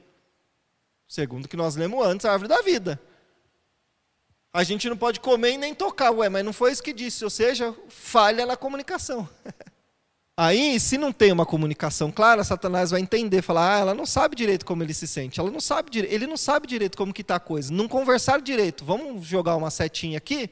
Segundo 1.10 1.50
que 1.50 1.58
nós 1.58 1.76
lemos 1.76 2.06
antes, 2.06 2.26
a 2.26 2.32
árvore 2.32 2.48
da 2.48 2.62
vida. 2.62 2.98
A 4.54 4.64
gente 4.64 4.88
não 4.88 4.96
pode 4.96 5.20
comer 5.20 5.52
e 5.52 5.58
nem 5.58 5.76
tocar, 5.76 6.12
ué, 6.12 6.30
mas 6.30 6.46
não 6.46 6.54
foi 6.54 6.72
isso 6.72 6.82
que 6.82 6.94
disse, 6.94 7.26
ou 7.26 7.30
seja, 7.30 7.76
falha 7.90 8.46
na 8.46 8.56
comunicação. 8.56 9.28
Aí, 10.40 10.80
se 10.80 11.00
não 11.00 11.12
tem 11.12 11.32
uma 11.32 11.48
comunicação 11.48 12.12
clara, 12.12 12.44
Satanás 12.44 12.92
vai 12.92 13.02
entender, 13.02 13.42
falar, 13.42 13.76
ah, 13.76 13.80
ela 13.80 13.94
não 13.96 14.06
sabe 14.06 14.36
direito 14.36 14.66
como 14.66 14.84
ele 14.84 14.94
se 14.94 15.08
sente, 15.08 15.40
ela 15.40 15.50
não 15.50 15.60
sabe 15.60 15.98
ele 15.98 16.28
não 16.28 16.38
sabe 16.38 16.68
direito 16.68 16.96
como 16.96 17.12
que 17.12 17.24
está 17.24 17.38
a 17.38 17.40
coisa, 17.40 17.74
não 17.74 17.88
conversaram 17.88 18.44
direito, 18.44 18.86
vamos 18.86 19.26
jogar 19.26 19.56
uma 19.56 19.72
setinha 19.72 20.20
aqui, 20.20 20.48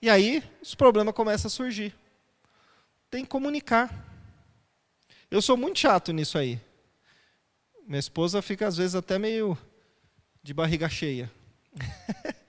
e 0.00 0.08
aí 0.08 0.40
os 0.62 0.76
problemas 0.76 1.14
começam 1.14 1.48
a 1.48 1.50
surgir 1.50 1.92
tem 3.12 3.24
que 3.24 3.30
comunicar. 3.30 3.92
Eu 5.30 5.42
sou 5.42 5.54
muito 5.54 5.78
chato 5.78 6.14
nisso 6.14 6.38
aí. 6.38 6.58
Minha 7.86 7.98
esposa 7.98 8.40
fica 8.40 8.66
às 8.66 8.78
vezes 8.78 8.94
até 8.94 9.18
meio 9.18 9.56
de 10.42 10.54
barriga 10.54 10.88
cheia. 10.88 11.30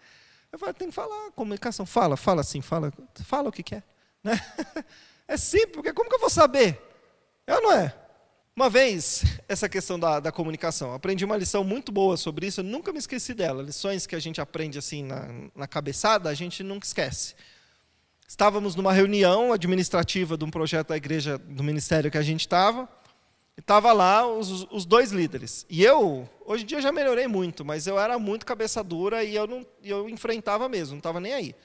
Eu 0.49 0.57
falo, 0.57 0.73
tem 0.73 0.87
que 0.87 0.93
falar, 0.93 1.31
comunicação. 1.31 1.85
Fala, 1.85 2.15
fala 2.15 2.39
assim, 2.39 2.61
fala, 2.61 2.93
fala 3.25 3.49
o 3.49 3.51
que 3.51 3.61
quer. 3.61 3.83
Né? 4.23 4.39
É 5.27 5.37
simples, 5.37 5.73
porque 5.73 5.93
como 5.93 6.09
que 6.09 6.15
eu 6.15 6.19
vou 6.19 6.29
saber? 6.29 6.79
Eu 7.47 7.61
não 7.61 7.71
é. 7.71 7.93
Uma 8.55 8.69
vez, 8.69 9.23
essa 9.49 9.67
questão 9.67 9.99
da, 9.99 10.19
da 10.19 10.31
comunicação, 10.31 10.93
aprendi 10.93 11.25
uma 11.25 11.37
lição 11.37 11.63
muito 11.63 11.91
boa 11.91 12.15
sobre 12.17 12.47
isso, 12.47 12.59
eu 12.59 12.63
nunca 12.63 12.91
me 12.91 12.99
esqueci 12.99 13.33
dela. 13.33 13.63
Lições 13.63 14.05
que 14.05 14.15
a 14.15 14.19
gente 14.19 14.39
aprende 14.39 14.77
assim 14.77 15.03
na, 15.03 15.27
na 15.55 15.67
cabeçada, 15.67 16.29
a 16.29 16.33
gente 16.33 16.63
nunca 16.63 16.85
esquece. 16.85 17.35
Estávamos 18.27 18.75
numa 18.75 18.93
reunião 18.93 19.51
administrativa 19.51 20.37
de 20.37 20.45
um 20.45 20.49
projeto 20.49 20.89
da 20.89 20.97
igreja, 20.97 21.37
do 21.37 21.63
ministério 21.63 22.09
que 22.09 22.17
a 22.17 22.21
gente 22.21 22.41
estava, 22.41 22.87
e 23.55 23.59
estava 23.59 23.91
lá 23.91 24.25
os, 24.27 24.67
os, 24.71 24.85
dois 24.85 25.11
líderes. 25.11 25.65
E 25.69 25.83
eu, 25.83 26.27
hoje 26.45 26.63
em 26.63 26.65
dia 26.65 26.81
já 26.81 26.91
melhorei 26.91 27.27
muito, 27.27 27.63
mas 27.63 27.85
eu 27.85 27.99
era 27.99 28.17
muito 28.17 28.45
cabeça 28.45 28.83
dura 28.83 29.23
e 29.23 29.35
eu, 29.35 29.45
não, 29.45 29.65
eu 29.83 30.09
enfrentava 30.09 30.67
mesmo, 30.67 30.93
não 30.93 30.99
estava 30.99 31.19
nem 31.19 31.33
aí. 31.33 31.55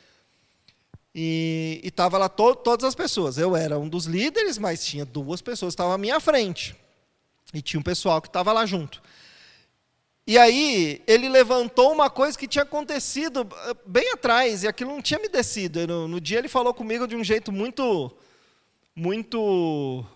E 1.20 1.80
estava 1.82 2.16
lá 2.16 2.28
to, 2.28 2.54
todas 2.54 2.84
as 2.84 2.94
pessoas. 2.94 3.38
Eu 3.38 3.56
era 3.56 3.76
um 3.76 3.88
dos 3.88 4.04
líderes, 4.04 4.56
mas 4.56 4.86
tinha 4.86 5.04
duas 5.04 5.42
pessoas 5.42 5.72
que 5.72 5.74
estavam 5.74 5.94
à 5.94 5.98
minha 5.98 6.20
frente. 6.20 6.76
E 7.52 7.60
tinha 7.60 7.80
um 7.80 7.82
pessoal 7.82 8.22
que 8.22 8.28
estava 8.28 8.52
lá 8.52 8.64
junto. 8.64 9.02
E 10.24 10.38
aí 10.38 11.02
ele 11.08 11.28
levantou 11.28 11.90
uma 11.90 12.08
coisa 12.08 12.38
que 12.38 12.46
tinha 12.46 12.62
acontecido 12.62 13.48
eh, 13.66 13.74
bem 13.84 14.12
atrás, 14.12 14.62
e 14.62 14.68
aquilo 14.68 14.92
não 14.92 15.02
tinha 15.02 15.18
me 15.18 15.28
descido. 15.28 15.84
No, 15.88 16.06
no, 16.06 16.20
dia 16.20 16.38
ele 16.38 16.46
falou 16.46 16.72
comigo 16.72 17.04
de 17.04 17.16
um 17.16 17.24
jeito 17.24 17.50
muito, 17.50 18.16
muito 18.94 20.06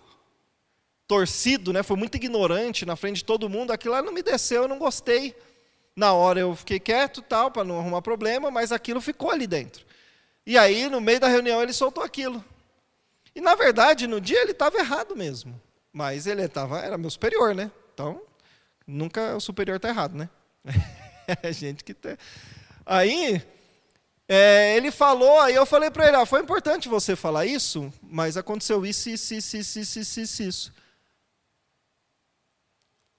torcido, 1.05 1.73
né? 1.73 1.83
foi 1.83 1.97
muito 1.97 2.15
ignorante 2.15 2.85
na 2.85 2.95
frente 2.95 3.17
de 3.17 3.25
todo 3.25 3.49
mundo. 3.49 3.71
Aquilo 3.71 3.93
lá 3.93 4.01
não 4.01 4.13
me 4.13 4.23
desceu, 4.23 4.61
eu 4.61 4.67
não 4.69 4.79
gostei. 4.79 5.35
Na 5.97 6.13
hora 6.13 6.39
eu 6.39 6.55
fiquei 6.55 6.79
quieto, 6.79 7.21
tal, 7.21 7.51
para 7.51 7.65
não 7.65 7.77
arrumar 7.77 8.01
problema, 8.01 8.49
mas 8.49 8.71
aquilo 8.71 9.01
ficou 9.01 9.31
ali 9.31 9.45
dentro. 9.45 9.85
E 10.45 10.57
aí, 10.57 10.89
no 10.89 10.99
meio 10.99 11.19
da 11.19 11.27
reunião, 11.27 11.61
ele 11.61 11.73
soltou 11.73 12.03
aquilo. 12.03 12.43
E 13.35 13.41
na 13.41 13.55
verdade, 13.55 14.07
no 14.07 14.21
dia 14.21 14.41
ele 14.41 14.51
estava 14.51 14.77
errado 14.77 15.15
mesmo. 15.15 15.59
Mas 15.91 16.27
ele 16.27 16.47
tava, 16.47 16.79
era 16.79 16.97
meu 16.97 17.09
superior, 17.09 17.53
né? 17.53 17.71
Então, 17.93 18.21
Nunca 18.85 19.35
o 19.35 19.39
superior 19.39 19.77
está 19.77 19.89
errado, 19.89 20.15
né? 20.15 20.29
É 21.41 21.53
gente 21.53 21.85
que 21.85 21.93
tem. 21.93 22.17
Aí, 22.85 23.41
é, 24.27 24.75
ele 24.75 24.91
falou, 24.91 25.39
aí 25.39 25.55
eu 25.55 25.65
falei 25.65 25.89
para 25.89 26.05
ele, 26.05 26.17
ah, 26.17 26.25
foi 26.25 26.41
importante 26.41 26.89
você 26.89 27.15
falar 27.15 27.45
isso, 27.45 27.93
mas 28.01 28.35
aconteceu 28.35 28.85
isso, 28.85 29.09
isso, 29.09 29.33
isso, 29.33 29.55
isso, 29.55 29.79
isso, 29.79 29.99
isso, 29.99 30.19
isso, 30.19 30.43
isso. 30.43 30.73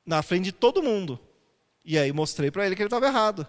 Na 0.05 0.21
frente 0.23 0.45
de 0.45 0.53
todo 0.53 0.83
mundo. 0.83 1.19
E 1.83 1.97
aí 1.97 2.13
mostrei 2.13 2.51
para 2.51 2.67
ele 2.67 2.77
que 2.77 2.83
ele 2.83 2.89
estava 2.89 3.07
errado. 3.07 3.49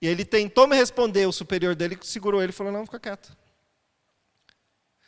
E 0.00 0.06
ele 0.06 0.24
tentou 0.24 0.66
me 0.66 0.74
responder, 0.74 1.26
o 1.26 1.32
superior 1.32 1.74
dele 1.74 1.98
segurou 2.02 2.42
ele 2.42 2.50
e 2.50 2.54
falou, 2.54 2.72
não, 2.72 2.86
fica 2.86 2.98
quieto. 2.98 3.36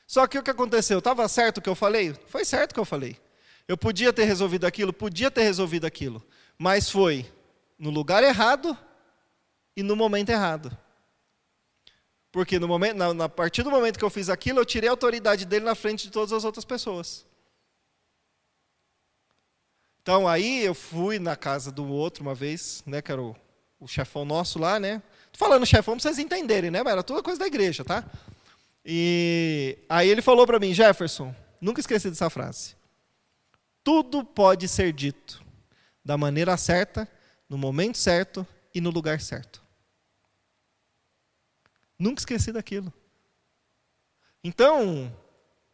Só 0.07 0.27
que 0.27 0.39
o 0.39 0.43
que 0.43 0.51
aconteceu? 0.51 0.99
Estava 0.99 1.27
certo 1.29 1.59
o 1.59 1.63
que 1.63 1.69
eu 1.69 1.75
falei? 1.75 2.15
Foi 2.27 2.45
certo 2.45 2.73
o 2.73 2.75
que 2.75 2.81
eu 2.81 2.85
falei. 2.85 3.17
Eu 3.67 3.79
podia 3.79 4.13
ter 4.13 4.25
resolvido 4.25 4.67
aquilo, 4.67 4.93
podia 4.93 5.31
ter 5.31 5.43
resolvido 5.43 5.87
aquilo, 5.87 6.23
mas 6.59 6.91
foi 6.91 7.25
no 7.79 7.89
lugar 7.89 8.23
errado 8.23 8.77
e 9.75 9.83
no 9.83 9.97
momento 9.97 10.29
errado. 10.29 10.77
Porque 12.31 12.59
no 12.59 12.69
momento, 12.69 12.97
na, 12.97 13.15
na 13.15 13.29
partir 13.29 13.63
do 13.63 13.71
momento 13.71 13.99
que 13.99 14.05
eu 14.05 14.11
fiz 14.11 14.29
aquilo, 14.29 14.59
eu 14.59 14.67
tirei 14.67 14.89
a 14.89 14.93
autoridade 14.93 15.47
dele 15.47 15.65
na 15.65 15.75
frente 15.75 16.05
de 16.05 16.11
todas 16.11 16.33
as 16.33 16.45
outras 16.45 16.65
pessoas. 16.65 17.25
Então 20.03 20.27
aí 20.27 20.65
eu 20.65 20.75
fui 20.75 21.19
na 21.19 21.37
casa 21.37 21.71
do 21.71 21.87
outro 21.87 22.23
uma 22.23 22.35
vez, 22.35 22.83
né, 22.85 23.01
que 23.01 23.13
era 23.13 23.23
o, 23.23 23.37
o 23.83 23.89
chefão 23.89 24.25
nosso 24.25 24.61
lá, 24.61 24.79
né? 24.79 25.03
Tô 25.33 25.39
falando 25.39 25.67
chefão 25.67 25.97
para 25.97 26.03
vocês 26.03 26.19
entenderem, 26.21 26.71
né? 26.71 26.79
Era 26.79 27.03
toda 27.03 27.23
coisa 27.23 27.41
da 27.41 27.47
igreja, 27.47 27.85
tá? 27.85 28.05
E 28.85 29.77
aí 29.89 30.09
ele 30.09 30.23
falou 30.23 30.47
para 30.47 30.61
mim, 30.61 30.73
Jefferson, 30.73 31.35
nunca 31.61 31.81
esqueci 31.81 32.09
dessa 32.09 32.31
frase. 32.31 32.77
Tudo 33.83 34.25
pode 34.25 34.69
ser 34.69 34.93
dito 34.93 35.43
da 36.05 36.17
maneira 36.17 36.57
certa, 36.57 37.09
no 37.49 37.59
momento 37.59 37.99
certo 37.99 38.47
e 38.73 38.81
no 38.81 38.91
lugar 38.91 39.21
certo. 39.21 39.61
Nunca 41.99 42.21
esqueci 42.21 42.53
daquilo. 42.53 42.93
Então, 44.45 45.13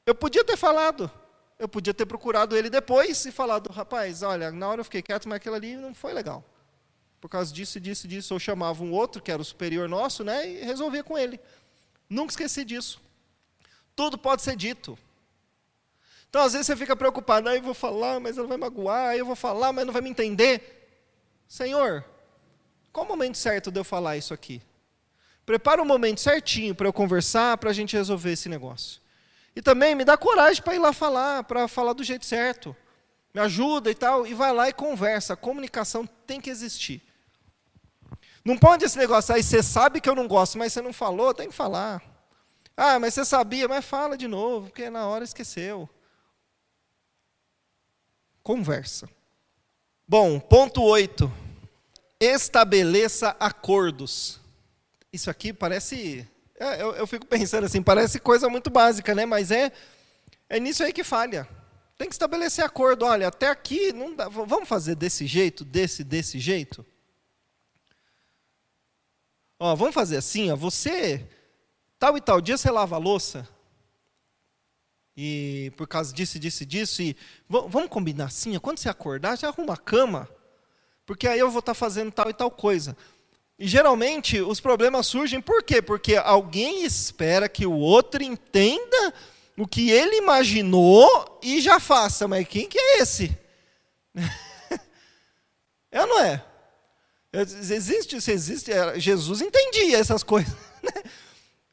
eu 0.06 0.14
podia 0.14 0.44
ter 0.44 0.56
falado, 0.56 1.10
eu 1.58 1.68
podia 1.68 1.92
ter 1.92 2.06
procurado 2.06 2.56
ele 2.56 2.70
depois 2.70 3.22
e 3.26 3.32
falado, 3.32 3.70
rapaz, 3.70 4.22
olha, 4.22 4.50
na 4.50 4.66
hora 4.66 4.80
eu 4.80 4.84
fiquei 4.84 5.02
quieto, 5.02 5.28
mas 5.28 5.36
aquilo 5.36 5.54
ali 5.54 5.76
não 5.76 5.94
foi 5.94 6.14
legal. 6.14 6.42
Por 7.20 7.28
causa 7.28 7.52
disso, 7.52 7.80
disso, 7.80 8.06
disso, 8.06 8.34
eu 8.34 8.38
chamava 8.38 8.82
um 8.82 8.92
outro, 8.92 9.20
que 9.22 9.30
era 9.30 9.42
o 9.42 9.44
superior 9.44 9.88
nosso, 9.88 10.22
né, 10.22 10.48
e 10.48 10.64
resolvia 10.64 11.02
com 11.02 11.18
ele. 11.18 11.40
Nunca 12.08 12.32
esqueci 12.32 12.64
disso. 12.64 13.00
Tudo 13.96 14.16
pode 14.16 14.42
ser 14.42 14.56
dito. 14.56 14.96
Então, 16.30 16.42
às 16.42 16.52
vezes, 16.52 16.66
você 16.66 16.76
fica 16.76 16.94
preocupado, 16.94 17.48
ah, 17.48 17.56
eu 17.56 17.62
vou 17.62 17.74
falar, 17.74 18.20
mas 18.20 18.38
ela 18.38 18.46
vai 18.46 18.56
magoar, 18.56 19.16
eu 19.16 19.26
vou 19.26 19.34
falar, 19.34 19.72
mas 19.72 19.84
não 19.84 19.92
vai 19.92 20.02
me 20.02 20.10
entender. 20.10 20.88
Senhor, 21.48 22.04
qual 22.92 23.06
o 23.06 23.08
momento 23.08 23.38
certo 23.38 23.70
de 23.70 23.80
eu 23.80 23.84
falar 23.84 24.16
isso 24.16 24.34
aqui? 24.34 24.62
Prepara 25.46 25.82
um 25.82 25.86
momento 25.86 26.20
certinho 26.20 26.74
para 26.74 26.86
eu 26.86 26.92
conversar, 26.92 27.56
para 27.56 27.70
a 27.70 27.72
gente 27.72 27.96
resolver 27.96 28.32
esse 28.32 28.48
negócio. 28.48 29.00
E 29.56 29.62
também 29.62 29.94
me 29.94 30.04
dá 30.04 30.16
coragem 30.16 30.62
para 30.62 30.74
ir 30.74 30.78
lá 30.78 30.92
falar, 30.92 31.42
para 31.44 31.66
falar 31.66 31.94
do 31.94 32.04
jeito 32.04 32.26
certo. 32.26 32.76
Me 33.32 33.40
ajuda 33.40 33.90
e 33.90 33.94
tal, 33.94 34.26
e 34.26 34.34
vai 34.34 34.52
lá 34.52 34.68
e 34.68 34.72
conversa. 34.72 35.32
A 35.32 35.36
comunicação 35.36 36.06
tem 36.26 36.40
que 36.40 36.50
existir. 36.50 37.02
Não 38.48 38.56
pode 38.56 38.84
esse 38.84 38.96
negócio 38.96 39.34
aí, 39.34 39.42
você 39.42 39.62
sabe 39.62 40.00
que 40.00 40.08
eu 40.08 40.14
não 40.14 40.26
gosto, 40.26 40.56
mas 40.56 40.72
você 40.72 40.80
não 40.80 40.92
falou, 40.92 41.34
tem 41.34 41.48
que 41.48 41.54
falar. 41.54 42.02
Ah, 42.76 42.98
mas 42.98 43.14
você 43.14 43.24
sabia, 43.24 43.68
mas 43.68 43.84
fala 43.84 44.16
de 44.16 44.26
novo, 44.26 44.68
porque 44.68 44.88
na 44.88 45.06
hora 45.06 45.22
esqueceu 45.22 45.88
conversa. 48.48 49.06
Bom, 50.08 50.40
ponto 50.40 50.82
8. 50.82 51.30
Estabeleça 52.18 53.36
acordos. 53.38 54.40
Isso 55.12 55.28
aqui 55.28 55.52
parece. 55.52 56.26
É, 56.58 56.80
eu, 56.80 56.94
eu, 56.94 57.06
fico 57.06 57.26
pensando 57.26 57.66
assim, 57.66 57.82
parece 57.82 58.18
coisa 58.18 58.48
muito 58.48 58.70
básica, 58.70 59.14
né? 59.14 59.26
Mas 59.26 59.50
é, 59.50 59.70
é 60.48 60.58
nisso 60.58 60.82
aí 60.82 60.94
que 60.94 61.04
falha. 61.04 61.46
Tem 61.98 62.08
que 62.08 62.14
estabelecer 62.14 62.64
acordo. 62.64 63.04
Olha, 63.04 63.28
até 63.28 63.48
aqui 63.48 63.92
não 63.92 64.16
dá. 64.16 64.30
Vamos 64.30 64.66
fazer 64.66 64.94
desse 64.94 65.26
jeito, 65.26 65.62
desse, 65.62 66.02
desse 66.02 66.38
jeito. 66.38 66.86
Ó, 69.58 69.74
vamos 69.74 69.94
fazer 69.94 70.16
assim, 70.16 70.50
ó. 70.50 70.56
Você 70.56 71.26
tal 71.98 72.16
e 72.16 72.20
tal 72.20 72.40
dia 72.40 72.56
você 72.56 72.70
lava 72.70 72.94
a 72.94 72.98
louça 72.98 73.48
e 75.20 75.72
por 75.76 75.88
causa 75.88 76.14
disso, 76.14 76.38
disso, 76.38 76.64
disso, 76.64 77.02
e 77.02 77.16
vamos 77.48 77.88
combinar 77.88 78.26
assim, 78.26 78.56
quando 78.60 78.78
você 78.78 78.88
acordar, 78.88 79.36
já 79.36 79.48
arruma 79.48 79.74
a 79.74 79.76
cama, 79.76 80.28
porque 81.04 81.26
aí 81.26 81.40
eu 81.40 81.50
vou 81.50 81.58
estar 81.58 81.74
fazendo 81.74 82.12
tal 82.12 82.30
e 82.30 82.32
tal 82.32 82.48
coisa. 82.52 82.96
E 83.58 83.66
geralmente 83.66 84.40
os 84.40 84.60
problemas 84.60 85.08
surgem 85.08 85.40
por 85.40 85.64
quê? 85.64 85.82
Porque 85.82 86.14
alguém 86.14 86.84
espera 86.84 87.48
que 87.48 87.66
o 87.66 87.72
outro 87.72 88.22
entenda 88.22 89.12
o 89.56 89.66
que 89.66 89.90
ele 89.90 90.18
imaginou 90.18 91.40
e 91.42 91.60
já 91.60 91.80
faça. 91.80 92.28
Mas 92.28 92.46
quem 92.46 92.68
que 92.68 92.78
é 92.78 92.98
esse? 93.00 93.36
é 95.90 96.00
ou 96.00 96.06
não 96.06 96.20
é? 96.20 96.44
Existe, 97.32 98.16
existe, 98.16 98.70
Jesus 98.96 99.42
entendia 99.42 99.98
essas 99.98 100.22
coisas. 100.22 100.54
Né? 100.80 101.02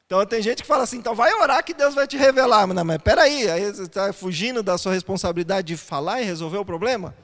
Então 0.04 0.24
tem 0.26 0.42
gente 0.42 0.62
que 0.62 0.68
fala 0.68 0.84
assim, 0.84 0.98
então 0.98 1.14
vai 1.14 1.32
orar 1.34 1.64
que 1.64 1.72
Deus 1.72 1.94
vai 1.94 2.06
te 2.06 2.16
revelar. 2.16 2.66
Mas, 2.66 2.76
não, 2.76 2.84
mas 2.84 2.98
peraí, 2.98 3.48
aí 3.48 3.64
você 3.72 3.82
está 3.82 4.12
fugindo 4.12 4.62
da 4.62 4.76
sua 4.76 4.92
responsabilidade 4.92 5.68
de 5.68 5.76
falar 5.76 6.20
e 6.20 6.24
resolver 6.24 6.58
o 6.58 6.64
problema? 6.64 7.16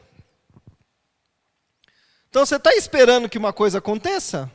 Então 2.29 2.47
você 2.47 2.57
está 2.57 2.75
esperando 2.75 3.29
que 3.29 3.39
uma 3.39 3.53
coisa 3.53 3.79
aconteça? 3.79 4.51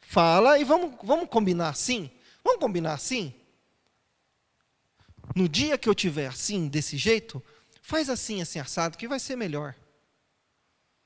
Fala 0.00 0.58
e 0.58 0.64
vamos, 0.64 0.94
vamos 1.02 1.28
combinar 1.28 1.68
assim? 1.68 2.10
Vamos 2.42 2.60
combinar 2.60 2.94
assim? 2.94 3.34
No 5.34 5.48
dia 5.48 5.78
que 5.78 5.88
eu 5.88 5.94
tiver 5.94 6.26
assim, 6.26 6.66
desse 6.66 6.96
jeito, 6.96 7.42
faz 7.80 8.10
assim, 8.10 8.42
assim, 8.42 8.58
assado, 8.58 8.98
que 8.98 9.06
vai 9.06 9.20
ser 9.20 9.36
melhor. 9.36 9.74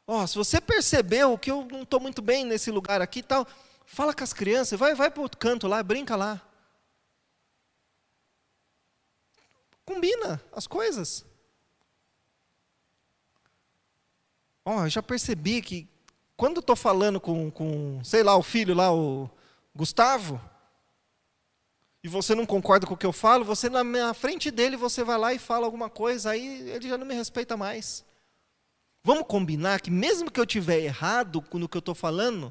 Ó, 0.07 0.23
oh, 0.23 0.27
se 0.27 0.37
você 0.37 0.61
percebeu 0.61 1.39
que 1.39 1.51
eu 1.51 1.67
não 1.71 1.83
estou 1.83 1.99
muito 1.99 2.21
bem 2.21 2.45
nesse 2.45 2.71
lugar 2.71 3.01
aqui 3.01 3.21
e 3.21 3.23
tal, 3.23 3.47
fala 3.87 4.15
com 4.15 4.23
as 4.23 4.33
crianças, 4.33 4.79
vai, 4.79 4.95
vai 4.95 5.11
para 5.11 5.23
o 5.23 5.37
canto 5.37 5.67
lá, 5.67 5.83
brinca 5.83 6.15
lá. 6.15 6.43
Combina 9.85 10.43
as 10.53 10.67
coisas. 10.67 11.25
Ó, 14.65 14.77
oh, 14.77 14.85
eu 14.85 14.91
já 14.91 15.03
percebi 15.03 15.63
que 15.63 15.89
quando 16.37 16.61
estou 16.61 16.77
falando 16.77 17.21
com, 17.21 17.51
com, 17.51 18.03
sei 18.03 18.23
lá, 18.23 18.37
o 18.37 18.43
filho 18.43 18.75
lá, 18.75 18.93
o 18.93 19.31
Gustavo, 19.75 20.41
e 22.03 22.09
você 22.09 22.35
não 22.35 22.45
concorda 22.45 22.87
com 22.87 22.95
o 22.95 22.97
que 22.97 23.07
eu 23.07 23.13
falo, 23.13 23.45
você 23.45 23.71
na 23.71 24.13
frente 24.13 24.51
dele, 24.51 24.77
você 24.77 25.03
vai 25.03 25.17
lá 25.17 25.33
e 25.33 25.39
fala 25.39 25.65
alguma 25.65 25.89
coisa, 25.89 26.31
aí 26.31 26.69
ele 26.71 26.89
já 26.89 26.99
não 26.99 27.07
me 27.07 27.15
respeita 27.15 27.57
mais. 27.57 28.05
Vamos 29.05 29.27
combinar 29.29 29.83
que 29.83 29.91
mesmo 29.91 30.31
que 30.31 30.41
eu 30.41 30.47
tiver 30.47 30.81
errado 30.81 31.45
no 31.53 31.69
que 31.69 31.77
eu 31.77 31.81
estou 31.81 31.95
falando, 31.95 32.51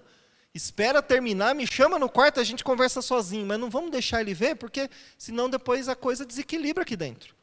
espera 0.54 1.02
terminar, 1.02 1.56
me 1.56 1.66
chama 1.66 1.98
no 1.98 2.08
quarto, 2.08 2.40
a 2.40 2.44
gente 2.44 2.64
conversa 2.64 3.02
sozinho, 3.02 3.48
mas 3.48 3.60
não 3.60 3.72
vamos 3.72 3.90
deixar 3.90 4.22
ele 4.22 4.36
ver, 4.36 4.56
porque 4.56 4.88
senão 5.18 5.50
depois 5.50 5.90
a 5.90 5.96
coisa 5.96 6.24
desequilibra 6.24 6.84
aqui 6.84 6.96
dentro. 6.96 7.36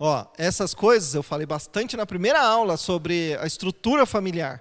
Ó, 0.00 0.26
essas 0.36 0.74
coisas 0.74 1.14
eu 1.14 1.22
falei 1.22 1.46
bastante 1.46 1.96
na 1.96 2.04
primeira 2.04 2.40
aula 2.40 2.76
sobre 2.76 3.36
a 3.36 3.46
estrutura 3.46 4.04
familiar. 4.04 4.60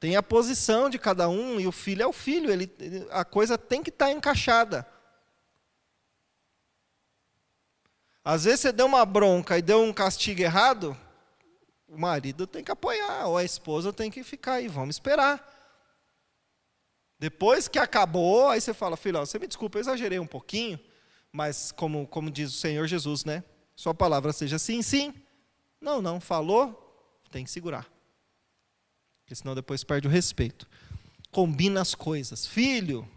Tem 0.00 0.16
a 0.16 0.22
posição 0.22 0.88
de 0.88 0.98
cada 0.98 1.28
um 1.28 1.60
e 1.60 1.66
o 1.66 1.72
filho 1.72 2.02
é 2.02 2.06
o 2.06 2.12
filho, 2.12 2.50
ele, 2.50 2.72
a 3.10 3.22
coisa 3.22 3.58
tem 3.58 3.82
que 3.82 3.90
estar 3.90 4.06
tá 4.06 4.12
encaixada. 4.12 4.86
Às 8.24 8.44
vezes 8.44 8.60
você 8.60 8.72
deu 8.72 8.86
uma 8.86 9.04
bronca 9.04 9.58
e 9.58 9.62
deu 9.62 9.82
um 9.82 9.92
castigo 9.92 10.40
errado, 10.40 10.96
o 11.88 11.98
marido 11.98 12.46
tem 12.46 12.62
que 12.62 12.70
apoiar, 12.70 13.26
ou 13.26 13.36
a 13.36 13.44
esposa 13.44 13.92
tem 13.92 14.10
que 14.10 14.22
ficar 14.22 14.54
aí, 14.54 14.68
vamos 14.68 14.96
esperar. 14.96 15.56
Depois 17.18 17.66
que 17.66 17.78
acabou, 17.78 18.48
aí 18.48 18.60
você 18.60 18.72
fala, 18.72 18.96
filho, 18.96 19.18
você 19.18 19.38
me 19.38 19.46
desculpa, 19.46 19.78
eu 19.78 19.80
exagerei 19.80 20.18
um 20.18 20.26
pouquinho, 20.26 20.78
mas 21.32 21.72
como, 21.72 22.06
como 22.06 22.30
diz 22.30 22.50
o 22.50 22.58
Senhor 22.58 22.86
Jesus, 22.86 23.24
né? 23.24 23.42
Sua 23.74 23.94
palavra 23.94 24.32
seja 24.32 24.58
sim, 24.58 24.82
sim. 24.82 25.14
Não, 25.80 26.02
não. 26.02 26.20
Falou, 26.20 27.20
tem 27.30 27.44
que 27.44 27.50
segurar. 27.50 27.86
Porque 29.20 29.34
senão 29.34 29.54
depois 29.54 29.84
perde 29.84 30.08
o 30.08 30.10
respeito. 30.10 30.68
Combina 31.30 31.80
as 31.80 31.94
coisas. 31.94 32.46
Filho, 32.46 33.08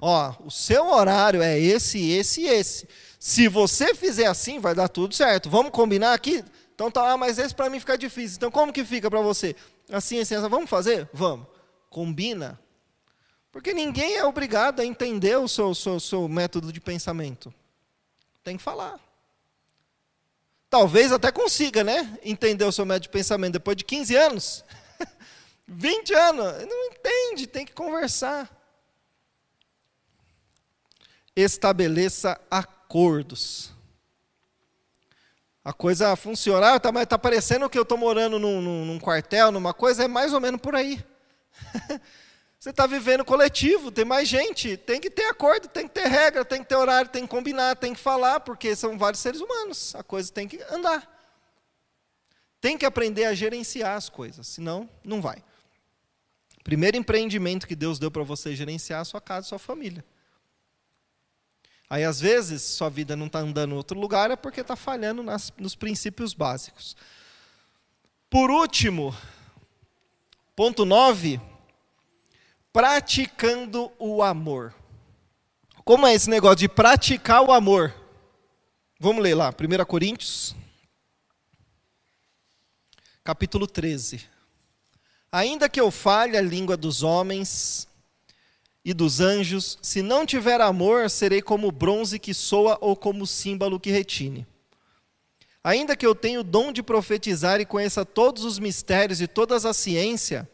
ó, 0.00 0.34
o 0.44 0.50
seu 0.50 0.86
horário 0.86 1.42
é 1.42 1.58
esse, 1.58 2.10
esse 2.10 2.42
e 2.42 2.48
esse. 2.48 2.88
Se 3.18 3.46
você 3.48 3.94
fizer 3.94 4.26
assim, 4.26 4.58
vai 4.58 4.74
dar 4.74 4.88
tudo 4.88 5.14
certo. 5.14 5.50
Vamos 5.50 5.70
combinar 5.70 6.14
aqui? 6.14 6.44
Então 6.80 6.90
tá, 6.90 7.12
ah, 7.12 7.16
mas 7.18 7.38
esse 7.38 7.54
para 7.54 7.68
mim 7.68 7.78
fica 7.78 7.98
difícil. 7.98 8.38
Então 8.38 8.50
como 8.50 8.72
que 8.72 8.86
fica 8.86 9.10
para 9.10 9.20
você? 9.20 9.54
Assim, 9.92 10.18
assim, 10.18 10.34
assim, 10.34 10.48
vamos 10.48 10.70
fazer? 10.70 11.06
Vamos. 11.12 11.46
Combina. 11.90 12.58
Porque 13.52 13.74
ninguém 13.74 14.16
é 14.16 14.24
obrigado 14.24 14.80
a 14.80 14.86
entender 14.86 15.36
o 15.36 15.46
seu, 15.46 15.74
seu, 15.74 16.00
seu 16.00 16.26
método 16.26 16.72
de 16.72 16.80
pensamento. 16.80 17.52
Tem 18.42 18.56
que 18.56 18.62
falar. 18.62 18.98
Talvez 20.70 21.12
até 21.12 21.30
consiga, 21.30 21.84
né? 21.84 22.18
Entender 22.24 22.64
o 22.64 22.72
seu 22.72 22.86
método 22.86 23.02
de 23.02 23.08
pensamento 23.10 23.52
depois 23.52 23.76
de 23.76 23.84
15 23.84 24.16
anos. 24.16 24.64
20 25.68 26.14
anos. 26.14 26.66
Não 26.66 26.84
entende, 26.86 27.46
tem 27.46 27.66
que 27.66 27.74
conversar. 27.74 28.50
Estabeleça 31.36 32.40
acordos. 32.50 33.70
A 35.62 35.72
coisa 35.72 36.16
funcionar, 36.16 36.80
tá, 36.80 36.90
mas 36.90 37.02
está 37.02 37.18
parecendo 37.18 37.68
que 37.68 37.78
eu 37.78 37.82
estou 37.82 37.98
morando 37.98 38.38
num, 38.38 38.62
num, 38.62 38.84
num 38.86 38.98
quartel, 38.98 39.52
numa 39.52 39.74
coisa, 39.74 40.04
é 40.04 40.08
mais 40.08 40.32
ou 40.32 40.40
menos 40.40 40.60
por 40.60 40.74
aí. 40.74 41.04
Você 42.58 42.70
está 42.70 42.86
vivendo 42.86 43.24
coletivo, 43.24 43.90
tem 43.90 44.04
mais 44.04 44.28
gente, 44.28 44.76
tem 44.76 45.00
que 45.00 45.10
ter 45.10 45.24
acordo, 45.24 45.66
tem 45.68 45.88
que 45.88 45.94
ter 45.94 46.06
regra, 46.06 46.44
tem 46.44 46.62
que 46.62 46.68
ter 46.68 46.76
horário, 46.76 47.10
tem 47.10 47.22
que 47.22 47.28
combinar, 47.28 47.74
tem 47.76 47.94
que 47.94 48.00
falar, 48.00 48.40
porque 48.40 48.76
são 48.76 48.98
vários 48.98 49.20
seres 49.20 49.40
humanos, 49.40 49.94
a 49.94 50.02
coisa 50.02 50.30
tem 50.30 50.46
que 50.46 50.62
andar. 50.70 51.08
Tem 52.60 52.76
que 52.76 52.84
aprender 52.84 53.24
a 53.24 53.34
gerenciar 53.34 53.96
as 53.96 54.10
coisas, 54.10 54.46
senão 54.46 54.88
não 55.02 55.22
vai. 55.22 55.42
Primeiro 56.62 56.98
empreendimento 56.98 57.66
que 57.66 57.74
Deus 57.74 57.98
deu 57.98 58.10
para 58.10 58.22
você 58.22 58.54
gerenciar 58.54 59.00
a 59.00 59.04
sua 59.04 59.20
casa, 59.20 59.46
a 59.46 59.48
sua 59.48 59.58
família. 59.58 60.04
Aí, 61.90 62.04
às 62.04 62.20
vezes, 62.20 62.62
sua 62.62 62.88
vida 62.88 63.16
não 63.16 63.26
está 63.26 63.40
andando 63.40 63.72
em 63.72 63.76
outro 63.76 63.98
lugar, 63.98 64.30
é 64.30 64.36
porque 64.36 64.60
está 64.60 64.76
falhando 64.76 65.24
nas, 65.24 65.52
nos 65.58 65.74
princípios 65.74 66.32
básicos. 66.32 66.96
Por 68.30 68.48
último, 68.48 69.12
ponto 70.54 70.84
9, 70.84 71.40
praticando 72.72 73.90
o 73.98 74.22
amor. 74.22 74.72
Como 75.84 76.06
é 76.06 76.14
esse 76.14 76.30
negócio 76.30 76.58
de 76.58 76.68
praticar 76.68 77.42
o 77.42 77.50
amor? 77.50 77.92
Vamos 79.00 79.20
ler 79.20 79.34
lá, 79.34 79.48
1 79.48 79.84
Coríntios, 79.84 80.54
capítulo 83.24 83.66
13. 83.66 84.28
Ainda 85.32 85.68
que 85.68 85.80
eu 85.80 85.90
fale 85.90 86.36
a 86.36 86.40
língua 86.40 86.76
dos 86.76 87.02
homens 87.02 87.88
e 88.84 88.94
dos 88.94 89.20
anjos, 89.20 89.78
se 89.82 90.00
não 90.02 90.24
tiver 90.24 90.60
amor, 90.60 91.10
serei 91.10 91.42
como 91.42 91.70
bronze 91.70 92.18
que 92.18 92.32
soa 92.32 92.78
ou 92.80 92.96
como 92.96 93.26
símbolo 93.26 93.78
que 93.78 93.90
retine. 93.90 94.46
Ainda 95.62 95.94
que 95.94 96.06
eu 96.06 96.14
tenha 96.14 96.40
o 96.40 96.44
dom 96.44 96.72
de 96.72 96.82
profetizar 96.82 97.60
e 97.60 97.66
conheça 97.66 98.04
todos 98.04 98.44
os 98.44 98.58
mistérios 98.58 99.20
e 99.20 99.26
todas 99.26 99.66
a 99.66 99.74
ciência, 99.74 100.48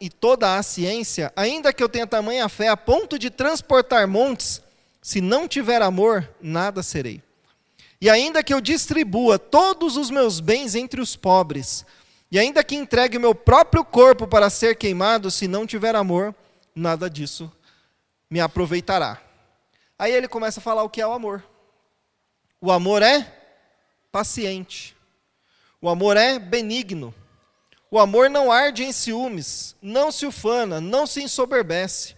e 0.00 0.10
toda 0.10 0.56
a 0.56 0.62
ciência, 0.62 1.32
ainda 1.36 1.72
que 1.72 1.82
eu 1.82 1.88
tenha 1.88 2.06
tamanha 2.06 2.48
fé 2.48 2.68
a 2.68 2.76
ponto 2.76 3.16
de 3.16 3.30
transportar 3.30 4.08
montes, 4.08 4.60
se 5.00 5.20
não 5.20 5.46
tiver 5.46 5.82
amor, 5.82 6.28
nada 6.40 6.82
serei. 6.82 7.22
E 8.00 8.10
ainda 8.10 8.42
que 8.42 8.52
eu 8.52 8.60
distribua 8.60 9.38
todos 9.38 9.96
os 9.96 10.10
meus 10.10 10.40
bens 10.40 10.74
entre 10.74 11.00
os 11.00 11.14
pobres, 11.14 11.86
e 12.32 12.38
ainda 12.38 12.64
que 12.64 12.74
entregue 12.74 13.16
o 13.16 13.20
meu 13.20 13.34
próprio 13.34 13.84
corpo 13.84 14.26
para 14.26 14.50
ser 14.50 14.76
queimado, 14.76 15.30
se 15.30 15.46
não 15.46 15.64
tiver 15.64 15.94
amor, 15.94 16.34
nada 16.74 17.08
disso 17.08 17.50
me 18.28 18.40
aproveitará. 18.40 19.20
Aí 19.98 20.12
ele 20.12 20.26
começa 20.26 20.60
a 20.60 20.62
falar 20.62 20.82
o 20.82 20.90
que 20.90 21.00
é 21.00 21.06
o 21.06 21.12
amor. 21.12 21.44
O 22.60 22.72
amor 22.72 23.02
é 23.02 23.32
paciente. 24.10 24.96
O 25.80 25.88
amor 25.88 26.16
é 26.16 26.38
benigno. 26.38 27.14
O 27.90 27.98
amor 27.98 28.28
não 28.28 28.50
arde 28.50 28.82
em 28.82 28.90
ciúmes, 28.90 29.76
não 29.80 30.10
se 30.10 30.26
ufana, 30.26 30.80
não 30.80 31.06
se 31.06 31.22
ensoberbece, 31.22 32.16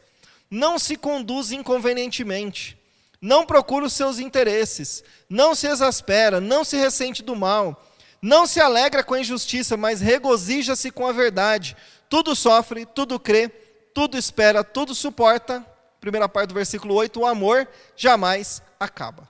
não 0.51 0.79
se 0.79 0.97
conduz 0.97 1.53
inconvenientemente, 1.53 2.79
não 3.21 3.45
procura 3.45 3.85
os 3.85 3.93
seus 3.93 4.19
interesses, 4.19 5.05
não 5.29 5.55
se 5.55 5.67
exaspera, 5.67 6.41
não 6.41 6.65
se 6.65 6.79
ressente 6.79 7.23
do 7.23 7.37
mal, 7.37 7.85
não 8.23 8.47
se 8.47 8.59
alegra 8.59 9.05
com 9.05 9.13
a 9.13 9.21
injustiça, 9.21 9.77
mas 9.77 10.01
regozija-se 10.01 10.91
com 10.91 11.07
a 11.07 11.13
verdade. 11.13 11.77
Tudo 12.09 12.35
sofre, 12.35 12.87
tudo 12.87 13.21
crê, 13.21 13.51
tudo 13.97 14.19
espera, 14.19 14.63
tudo 14.63 14.95
suporta. 14.95 15.65
Primeira 15.99 16.29
parte 16.29 16.51
do 16.51 16.55
versículo 16.55 16.95
8: 16.95 17.19
o 17.19 17.27
amor 17.27 17.67
jamais 17.97 18.63
acaba. 18.79 19.27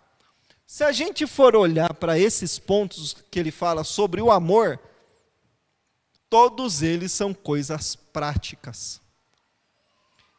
Se 0.66 0.82
a 0.82 0.90
gente 0.90 1.24
for 1.26 1.54
olhar 1.54 1.94
para 1.94 2.18
esses 2.18 2.58
pontos 2.58 3.16
que 3.30 3.38
ele 3.38 3.52
fala 3.52 3.84
sobre 3.84 4.20
o 4.20 4.32
amor, 4.32 4.80
Todos 6.28 6.82
eles 6.82 7.12
são 7.12 7.32
coisas 7.32 7.94
práticas. 7.94 9.00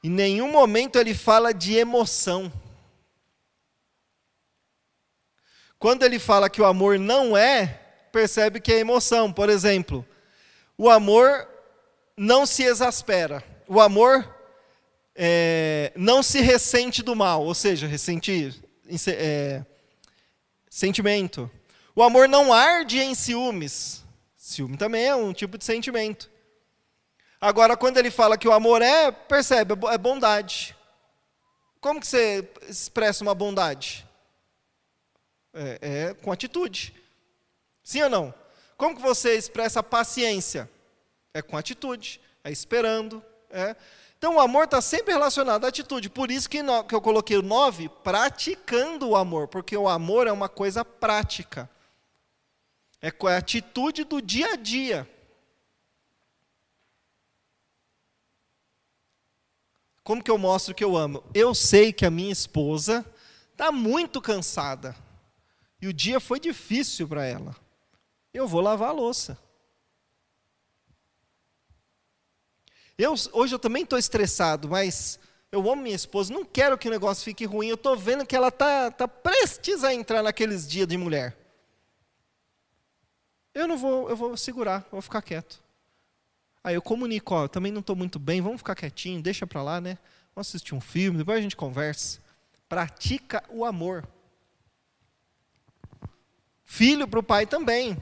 Em 0.03 0.09
nenhum 0.09 0.51
momento 0.51 0.97
ele 0.97 1.13
fala 1.13 1.53
de 1.53 1.75
emoção. 1.75 2.51
Quando 5.79 6.03
ele 6.03 6.19
fala 6.19 6.49
que 6.49 6.61
o 6.61 6.65
amor 6.65 6.99
não 6.99 7.37
é, 7.37 7.67
percebe 8.11 8.59
que 8.59 8.73
é 8.73 8.79
emoção. 8.79 9.31
Por 9.31 9.49
exemplo, 9.49 10.05
O 10.77 10.89
amor 10.89 11.47
não 12.15 12.45
se 12.45 12.63
exaspera. 12.63 13.43
O 13.67 13.81
amor 13.81 14.33
é, 15.15 15.91
não 15.95 16.21
se 16.21 16.39
ressente 16.39 17.01
do 17.01 17.15
mal, 17.15 17.43
ou 17.43 17.53
seja, 17.53 17.87
ressentir, 17.87 18.55
é, 19.07 19.65
sentimento. 20.69 21.49
O 21.95 22.03
amor 22.03 22.29
não 22.29 22.53
arde 22.53 22.99
em 22.99 23.15
ciúmes. 23.15 24.03
Ciúme 24.37 24.77
também 24.77 25.05
é 25.05 25.15
um 25.15 25.33
tipo 25.33 25.57
de 25.57 25.65
sentimento. 25.65 26.29
Agora, 27.41 27.75
quando 27.75 27.97
ele 27.97 28.09
fala 28.09 28.37
que 28.37 28.47
o 28.47 28.53
amor 28.53 28.81
é, 28.81 29.11
percebe, 29.11 29.73
é 29.91 29.97
bondade. 29.97 30.75
Como 31.81 31.99
que 31.99 32.07
você 32.07 32.49
expressa 32.67 33.23
uma 33.23 33.35
bondade? 33.35 34.07
É, 35.53 35.79
é, 35.81 36.13
com 36.13 36.31
atitude. 36.31 36.95
Sim 37.83 38.03
ou 38.03 38.09
não? 38.09 38.33
Como 38.77 38.95
que 38.95 39.01
você 39.01 39.35
expressa 39.35 39.81
paciência? 39.81 40.69
É 41.33 41.41
com 41.41 41.57
atitude, 41.57 42.21
é 42.43 42.51
esperando. 42.51 43.23
É. 43.49 43.75
Então 44.17 44.35
o 44.35 44.39
amor 44.39 44.65
está 44.65 44.81
sempre 44.81 45.13
relacionado 45.13 45.65
à 45.65 45.67
atitude. 45.67 46.09
Por 46.09 46.31
isso 46.31 46.49
que, 46.49 46.63
no, 46.63 46.83
que 46.83 46.95
eu 46.95 47.01
coloquei 47.01 47.37
o 47.37 47.41
9, 47.41 47.89
praticando 48.03 49.09
o 49.09 49.15
amor, 49.15 49.47
porque 49.47 49.77
o 49.77 49.87
amor 49.87 50.27
é 50.27 50.31
uma 50.31 50.49
coisa 50.49 50.83
prática. 50.83 51.69
É 52.99 53.11
com 53.11 53.27
a 53.27 53.37
atitude 53.37 54.03
do 54.03 54.21
dia 54.21 54.53
a 54.53 54.55
dia. 54.55 55.07
Como 60.03 60.23
que 60.23 60.31
eu 60.31 60.37
mostro 60.37 60.73
que 60.73 60.83
eu 60.83 60.95
amo? 60.95 61.23
Eu 61.33 61.53
sei 61.53 61.93
que 61.93 62.05
a 62.05 62.09
minha 62.09 62.31
esposa 62.31 63.05
está 63.51 63.71
muito 63.71 64.21
cansada. 64.21 64.95
E 65.81 65.87
o 65.87 65.93
dia 65.93 66.19
foi 66.19 66.39
difícil 66.39 67.07
para 67.07 67.25
ela. 67.25 67.55
Eu 68.33 68.47
vou 68.47 68.61
lavar 68.61 68.89
a 68.89 68.93
louça. 68.93 69.37
Eu, 72.97 73.13
hoje 73.33 73.53
eu 73.53 73.59
também 73.59 73.83
estou 73.83 73.99
estressado, 73.99 74.67
mas 74.67 75.19
eu 75.51 75.59
amo 75.71 75.83
minha 75.83 75.95
esposa, 75.95 76.33
não 76.33 76.43
quero 76.43 76.77
que 76.77 76.87
o 76.87 76.91
negócio 76.91 77.23
fique 77.23 77.45
ruim. 77.45 77.67
Eu 77.67 77.75
estou 77.75 77.95
vendo 77.95 78.25
que 78.25 78.35
ela 78.35 78.47
está 78.47 78.89
tá 78.89 79.07
prestes 79.07 79.83
a 79.83 79.93
entrar 79.93 80.23
naqueles 80.23 80.67
dias 80.67 80.87
de 80.87 80.97
mulher. 80.97 81.37
Eu 83.53 83.67
não 83.67 83.77
vou, 83.77 84.09
eu 84.09 84.15
vou 84.15 84.35
segurar, 84.35 84.87
vou 84.91 85.01
ficar 85.01 85.21
quieto. 85.21 85.61
Aí 86.63 86.75
eu 86.75 86.81
comunico, 86.81 87.33
ó, 87.33 87.43
eu 87.45 87.49
também 87.49 87.71
não 87.71 87.81
estou 87.81 87.95
muito 87.95 88.19
bem, 88.19 88.41
vamos 88.41 88.57
ficar 88.57 88.75
quietinho, 88.75 89.21
deixa 89.21 89.47
para 89.47 89.61
lá, 89.61 89.79
né? 89.79 89.97
Vamos 90.35 90.49
assistir 90.49 90.75
um 90.75 90.81
filme, 90.81 91.19
depois 91.19 91.37
a 91.37 91.41
gente 91.41 91.55
conversa. 91.55 92.19
Pratica 92.67 93.43
o 93.49 93.63
amor. 93.63 94.07
Filho 96.65 97.07
para 97.07 97.19
o 97.19 97.23
pai 97.23 97.45
também. 97.45 97.97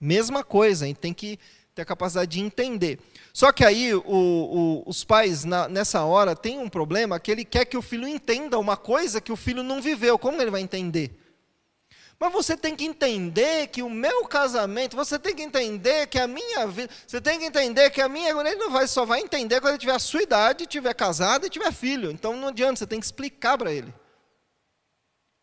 Mesma 0.00 0.44
coisa, 0.44 0.84
a 0.84 0.88
gente 0.88 0.98
tem 0.98 1.12
que 1.12 1.38
ter 1.74 1.82
a 1.82 1.84
capacidade 1.84 2.30
de 2.30 2.40
entender. 2.40 3.00
Só 3.32 3.50
que 3.50 3.64
aí 3.64 3.92
o, 3.92 4.02
o, 4.06 4.82
os 4.86 5.02
pais, 5.02 5.44
na, 5.44 5.68
nessa 5.68 6.04
hora, 6.04 6.36
têm 6.36 6.58
um 6.58 6.68
problema 6.68 7.18
que 7.18 7.30
ele 7.30 7.44
quer 7.44 7.64
que 7.64 7.76
o 7.76 7.82
filho 7.82 8.06
entenda 8.06 8.58
uma 8.58 8.76
coisa 8.76 9.20
que 9.20 9.32
o 9.32 9.36
filho 9.36 9.62
não 9.62 9.82
viveu. 9.82 10.18
Como 10.18 10.40
ele 10.40 10.52
vai 10.52 10.60
entender? 10.60 11.18
Mas 12.18 12.32
você 12.32 12.56
tem 12.56 12.76
que 12.76 12.84
entender 12.84 13.66
que 13.66 13.82
o 13.82 13.90
meu 13.90 14.24
casamento, 14.26 14.94
você 14.94 15.18
tem 15.18 15.34
que 15.34 15.42
entender 15.42 16.06
que 16.06 16.18
a 16.18 16.28
minha 16.28 16.64
vida, 16.68 16.92
você 17.04 17.20
tem 17.20 17.40
que 17.40 17.44
entender 17.44 17.90
que 17.90 18.00
a 18.00 18.08
minha, 18.08 18.30
ele 18.30 18.54
não 18.54 18.70
vai, 18.70 18.86
só 18.86 19.04
vai 19.04 19.20
entender 19.20 19.60
quando 19.60 19.72
ele 19.72 19.78
tiver 19.78 19.96
a 19.96 19.98
sua 19.98 20.22
idade, 20.22 20.66
tiver 20.66 20.94
casado 20.94 21.44
e 21.44 21.50
tiver 21.50 21.72
filho. 21.72 22.10
Então 22.10 22.36
não 22.36 22.48
adianta, 22.48 22.76
você 22.76 22.86
tem 22.86 23.00
que 23.00 23.06
explicar 23.06 23.58
para 23.58 23.72
ele. 23.72 23.92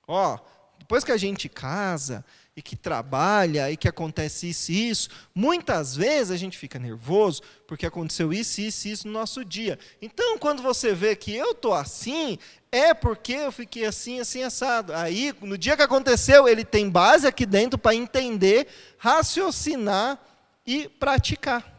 Ó, 0.07 0.39
depois 0.79 1.03
que 1.03 1.11
a 1.11 1.17
gente 1.17 1.49
casa 1.49 2.23
e 2.55 2.61
que 2.61 2.75
trabalha 2.75 3.71
e 3.71 3.77
que 3.77 3.87
acontece 3.87 4.49
isso 4.49 4.71
e 4.71 4.89
isso, 4.89 5.09
muitas 5.33 5.95
vezes 5.95 6.31
a 6.31 6.37
gente 6.37 6.57
fica 6.57 6.77
nervoso 6.77 7.41
porque 7.65 7.85
aconteceu 7.85 8.33
isso, 8.33 8.59
isso 8.59 8.87
e 8.87 8.91
isso 8.91 9.07
no 9.07 9.13
nosso 9.13 9.45
dia. 9.45 9.79
Então, 10.01 10.37
quando 10.37 10.61
você 10.61 10.93
vê 10.93 11.15
que 11.15 11.33
eu 11.33 11.51
estou 11.51 11.73
assim, 11.73 12.37
é 12.69 12.93
porque 12.93 13.33
eu 13.33 13.51
fiquei 13.51 13.85
assim, 13.85 14.19
assim, 14.19 14.43
assado. 14.43 14.93
Aí, 14.93 15.33
no 15.41 15.57
dia 15.57 15.77
que 15.77 15.81
aconteceu, 15.81 16.47
ele 16.47 16.65
tem 16.65 16.89
base 16.89 17.25
aqui 17.25 17.45
dentro 17.45 17.79
para 17.79 17.95
entender, 17.95 18.67
raciocinar 18.97 20.19
e 20.65 20.89
praticar. 20.89 21.71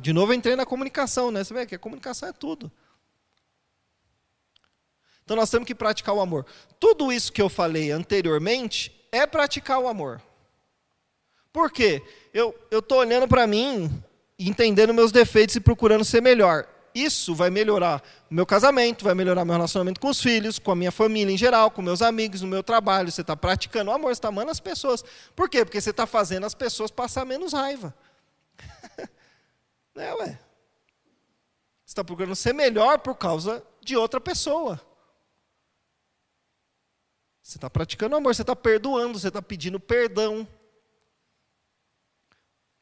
De 0.00 0.12
novo, 0.12 0.34
entrei 0.34 0.56
na 0.56 0.66
comunicação, 0.66 1.30
né? 1.30 1.44
Você 1.44 1.54
vê 1.54 1.64
que 1.64 1.76
a 1.76 1.78
comunicação 1.78 2.28
é 2.28 2.32
tudo. 2.32 2.70
Então, 5.24 5.36
nós 5.36 5.48
temos 5.48 5.66
que 5.66 5.74
praticar 5.74 6.14
o 6.14 6.20
amor. 6.20 6.44
Tudo 6.80 7.12
isso 7.12 7.32
que 7.32 7.40
eu 7.40 7.48
falei 7.48 7.90
anteriormente 7.90 8.97
é 9.12 9.26
praticar 9.26 9.78
o 9.78 9.88
amor. 9.88 10.20
Por 11.52 11.70
quê? 11.70 12.02
Eu 12.32 12.54
estou 12.70 12.98
olhando 12.98 13.26
para 13.26 13.46
mim, 13.46 13.90
entendendo 14.38 14.94
meus 14.94 15.10
defeitos 15.10 15.56
e 15.56 15.60
procurando 15.60 16.04
ser 16.04 16.20
melhor. 16.20 16.68
Isso 16.94 17.34
vai 17.34 17.50
melhorar 17.50 18.02
o 18.30 18.34
meu 18.34 18.46
casamento, 18.46 19.04
vai 19.04 19.14
melhorar 19.14 19.44
meu 19.44 19.54
relacionamento 19.54 20.00
com 20.00 20.08
os 20.08 20.20
filhos, 20.20 20.58
com 20.58 20.70
a 20.70 20.76
minha 20.76 20.90
família 20.90 21.32
em 21.32 21.36
geral, 21.36 21.70
com 21.70 21.82
meus 21.82 22.02
amigos, 22.02 22.42
no 22.42 22.48
meu 22.48 22.62
trabalho. 22.62 23.10
Você 23.10 23.20
está 23.20 23.36
praticando 23.36 23.90
o 23.90 23.94
amor, 23.94 24.08
você 24.08 24.18
está 24.18 24.28
amando 24.28 24.50
as 24.50 24.60
pessoas. 24.60 25.04
Por 25.34 25.48
quê? 25.48 25.64
Porque 25.64 25.80
você 25.80 25.90
está 25.90 26.06
fazendo 26.06 26.44
as 26.44 26.54
pessoas 26.54 26.90
passar 26.90 27.24
menos 27.24 27.52
raiva. 27.52 27.94
é, 29.96 30.14
ué. 30.14 30.38
Você 31.84 31.92
está 31.92 32.04
procurando 32.04 32.36
ser 32.36 32.52
melhor 32.52 32.98
por 32.98 33.14
causa 33.14 33.62
de 33.80 33.96
outra 33.96 34.20
pessoa. 34.20 34.80
Você 37.48 37.56
está 37.56 37.70
praticando 37.70 38.14
amor, 38.14 38.34
você 38.34 38.42
está 38.42 38.54
perdoando, 38.54 39.18
você 39.18 39.28
está 39.28 39.40
pedindo 39.40 39.80
perdão. 39.80 40.46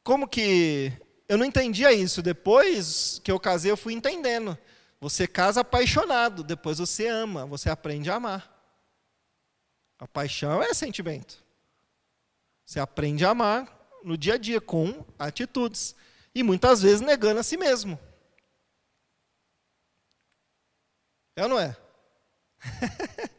Como 0.03 0.27
que. 0.27 0.93
Eu 1.29 1.39
não 1.39 1.45
entendia 1.45 1.93
isso. 1.93 2.21
Depois 2.21 3.21
que 3.23 3.31
eu 3.31 3.39
casei, 3.39 3.71
eu 3.71 3.77
fui 3.77 3.93
entendendo. 3.93 4.59
Você 5.01 5.29
casa 5.29 5.61
apaixonado, 5.61 6.43
depois 6.43 6.79
você 6.79 7.07
ama, 7.07 7.47
você 7.47 7.71
aprende 7.71 8.11
a 8.11 8.17
amar. 8.17 8.53
A 10.01 10.09
paixão 10.09 10.61
é 10.61 10.75
sentimento. 10.75 11.45
Você 12.65 12.81
aprende 12.81 13.25
a 13.25 13.31
amar 13.31 13.73
no 14.03 14.19
dia 14.19 14.35
a 14.35 14.37
dia, 14.37 14.61
com 14.61 15.07
atitudes. 15.17 15.95
E 16.35 16.43
muitas 16.43 16.83
vezes 16.83 17.01
negando 17.01 17.39
a 17.39 17.45
si 17.45 17.57
mesmo. 17.57 17.97
É 21.37 21.45
ou 21.45 21.51
não 21.51 21.61
é? 21.61 21.77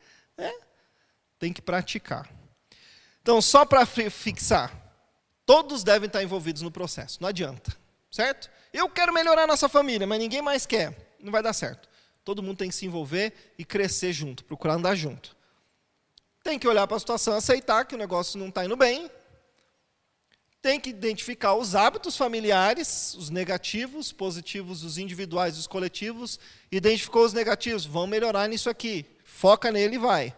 tem 1.40 1.54
que 1.54 1.62
praticar. 1.62 2.30
Então, 3.22 3.42
só 3.42 3.66
para 3.66 3.86
fixar, 3.86 4.72
todos 5.46 5.84
devem 5.84 6.08
estar 6.08 6.24
envolvidos 6.24 6.62
no 6.62 6.72
processo, 6.72 7.18
não 7.22 7.30
adianta, 7.30 7.76
certo? 8.10 8.50
Eu 8.72 8.90
quero 8.90 9.14
melhorar 9.14 9.44
a 9.44 9.48
nossa 9.48 9.68
família, 9.68 10.08
mas 10.08 10.20
ninguém 10.20 10.42
mais 10.42 10.66
quer, 10.66 11.16
não 11.20 11.32
vai 11.32 11.44
dar 11.44 11.54
certo. 11.54 11.90
Todo 12.24 12.44
mundo 12.44 12.58
tem 12.58 12.70
que 12.70 12.76
se 12.76 12.86
envolver 12.86 13.54
e 13.58 13.64
crescer 13.64 14.12
junto, 14.12 14.44
procurar 14.44 14.74
andar 14.74 14.96
junto. 14.96 15.36
Tem 16.44 16.60
que 16.60 16.68
olhar 16.68 16.88
para 16.88 16.96
a 16.96 17.00
situação, 17.00 17.34
aceitar 17.34 17.86
que 17.86 17.96
o 17.96 17.98
negócio 17.98 18.40
não 18.40 18.50
está 18.50 18.64
indo 18.66 18.76
bem. 18.76 19.10
Tem 20.62 20.80
que 20.80 20.90
identificar 20.90 21.56
os 21.56 21.76
hábitos 21.76 22.18
familiares, 22.18 23.14
os 23.16 23.30
negativos, 23.30 24.12
positivos, 24.12 24.84
os 24.84 24.98
individuais, 24.98 25.58
os 25.58 25.68
coletivos. 25.68 26.40
Identificou 26.72 27.26
os 27.26 27.34
negativos, 27.34 27.86
vão 27.86 28.08
melhorar 28.08 28.48
nisso 28.48 28.70
aqui. 28.70 29.06
Foca 29.24 29.72
nele 29.72 29.96
e 29.96 30.00
vai. 30.00 30.36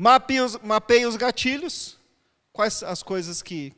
Mapeie 0.00 0.40
os, 0.40 0.56
mapeie 0.58 1.06
os 1.06 1.16
gatilhos, 1.16 1.98
quais 2.52 2.84
as 2.84 3.02
coisas 3.02 3.42
que, 3.42 3.74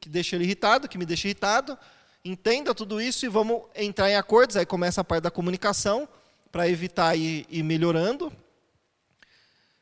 que 0.00 0.08
deixam 0.08 0.38
ele 0.38 0.46
irritado, 0.46 0.88
que 0.88 0.96
me 0.96 1.04
deixam 1.04 1.28
irritado. 1.28 1.78
Entenda 2.24 2.74
tudo 2.74 3.02
isso 3.02 3.26
e 3.26 3.28
vamos 3.28 3.62
entrar 3.74 4.08
em 4.08 4.16
acordos. 4.16 4.56
Aí 4.56 4.64
começa 4.64 5.02
a 5.02 5.04
parte 5.04 5.24
da 5.24 5.30
comunicação, 5.30 6.08
para 6.50 6.66
evitar 6.68 7.14
ir, 7.16 7.46
ir 7.50 7.62
melhorando. 7.62 8.32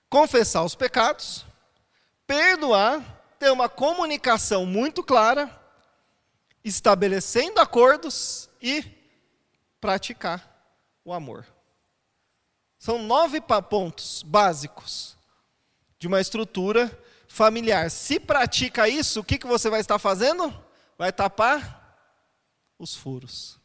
Confessar 0.09 0.65
os 0.65 0.75
pecados. 0.75 1.47
Perdoar. 2.27 3.19
Ter 3.39 3.53
uma 3.53 3.69
comunicação 3.69 4.67
muito 4.67 5.05
clara. 5.05 5.57
Estabelecendo 6.65 7.61
acordos 7.61 8.51
e 8.61 8.85
praticar 9.81 10.51
o 11.05 11.13
amor. 11.13 11.47
São 12.77 12.99
nove 12.99 13.41
pontos 13.41 14.25
básicos 14.25 15.20
de 16.01 16.09
uma 16.09 16.21
estrutura 16.21 16.91
familiar. 17.29 17.91
Se 17.91 18.19
pratica 18.19 18.89
isso, 18.89 19.21
o 19.21 19.25
que, 19.25 19.39
que 19.39 19.47
você 19.47 19.69
vai 19.69 19.81
estar 19.81 19.99
fazendo? 19.99 20.53
Vai 20.99 21.13
tapar 21.13 21.79
os 22.79 22.97
furos. 22.97 23.61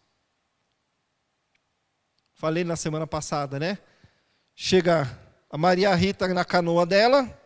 Falei 2.33 2.65
na 2.65 2.75
semana 2.75 3.07
passada, 3.07 3.57
né? 3.57 3.79
Chega 4.53 5.09
a 5.49 5.57
Maria 5.57 5.95
Rita 5.95 6.27
na 6.27 6.43
canoa 6.43 6.85
dela, 6.85 7.41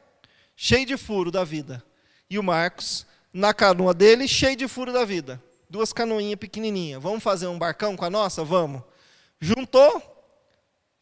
cheio 0.55 0.87
de 0.87 0.97
furo 0.97 1.29
da 1.29 1.43
vida. 1.43 1.83
E 2.27 2.39
o 2.39 2.43
Marcos 2.43 3.05
na 3.31 3.53
canoa 3.53 3.93
dele, 3.93 4.27
cheio 4.27 4.55
de 4.55 4.67
furo 4.67 4.91
da 4.91 5.05
vida. 5.05 5.41
Duas 5.69 5.93
canoinhas 5.93 6.39
pequenininhas. 6.39 7.01
Vamos 7.01 7.23
fazer 7.23 7.45
um 7.45 7.59
barcão 7.59 7.95
com 7.95 8.05
a 8.05 8.09
nossa? 8.09 8.43
Vamos. 8.43 8.81
Juntou, 9.39 10.01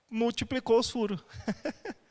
multiplicou 0.10 0.78
os 0.78 0.90
furos. 0.90 1.24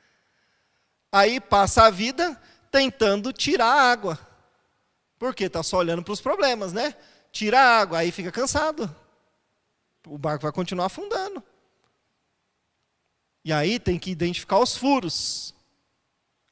Aí 1.17 1.41
passa 1.41 1.85
a 1.85 1.91
vida 1.91 2.39
tentando 2.71 3.33
tirar 3.33 3.73
a 3.73 3.91
água. 3.91 4.19
Porque 5.19 5.45
está 5.45 5.63
só 5.63 5.79
olhando 5.79 6.03
para 6.03 6.13
os 6.13 6.21
problemas, 6.21 6.75
né? 6.75 6.95
Tira 7.33 7.59
a 7.59 7.81
água, 7.81 8.01
aí 8.01 8.13
fica 8.13 8.31
cansado. 8.31 8.95
O 10.07 10.19
barco 10.19 10.43
vai 10.43 10.53
continuar 10.53 10.85
afundando. 10.85 11.43
E 13.43 13.51
aí 13.51 13.79
tem 13.79 13.99
que 13.99 14.11
identificar 14.11 14.59
os 14.59 14.77
furos. 14.77 15.55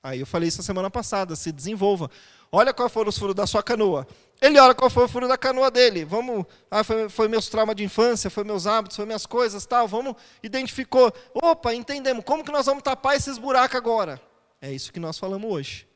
Aí 0.02 0.20
eu 0.20 0.26
falei 0.26 0.48
isso 0.48 0.62
a 0.62 0.64
semana 0.64 0.90
passada, 0.90 1.36
se 1.36 1.52
desenvolva. 1.52 2.10
Olha 2.50 2.72
qual 2.72 2.88
foram 2.88 3.10
os 3.10 3.18
furos 3.18 3.34
da 3.34 3.46
sua 3.46 3.62
canoa. 3.62 4.08
Ele 4.40 4.58
olha 4.58 4.74
qual 4.74 4.88
foi 4.88 5.04
o 5.04 5.08
furo 5.08 5.28
da 5.28 5.36
canoa 5.36 5.70
dele. 5.70 6.06
Vamos, 6.06 6.46
ah, 6.70 6.82
foi, 6.82 7.10
foi 7.10 7.28
meus 7.28 7.50
traumas 7.50 7.76
de 7.76 7.84
infância, 7.84 8.30
foi 8.30 8.44
meus 8.44 8.66
hábitos, 8.66 8.96
foi 8.96 9.04
minhas 9.04 9.26
coisas, 9.26 9.66
tal. 9.66 9.86
Vamos, 9.86 10.14
identificou. 10.42 11.12
Opa, 11.34 11.74
entendemos. 11.74 12.24
Como 12.24 12.42
que 12.42 12.50
nós 12.50 12.64
vamos 12.64 12.82
tapar 12.82 13.14
esses 13.14 13.36
buracos 13.36 13.76
agora? 13.76 14.18
É 14.64 14.72
isso 14.72 14.90
que 14.90 14.98
nós 14.98 15.18
falamos 15.18 15.52
hoje. 15.52 15.86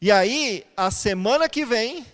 E 0.00 0.12
aí, 0.12 0.64
a 0.76 0.92
semana 0.92 1.48
que 1.48 1.64
vem 1.64 2.06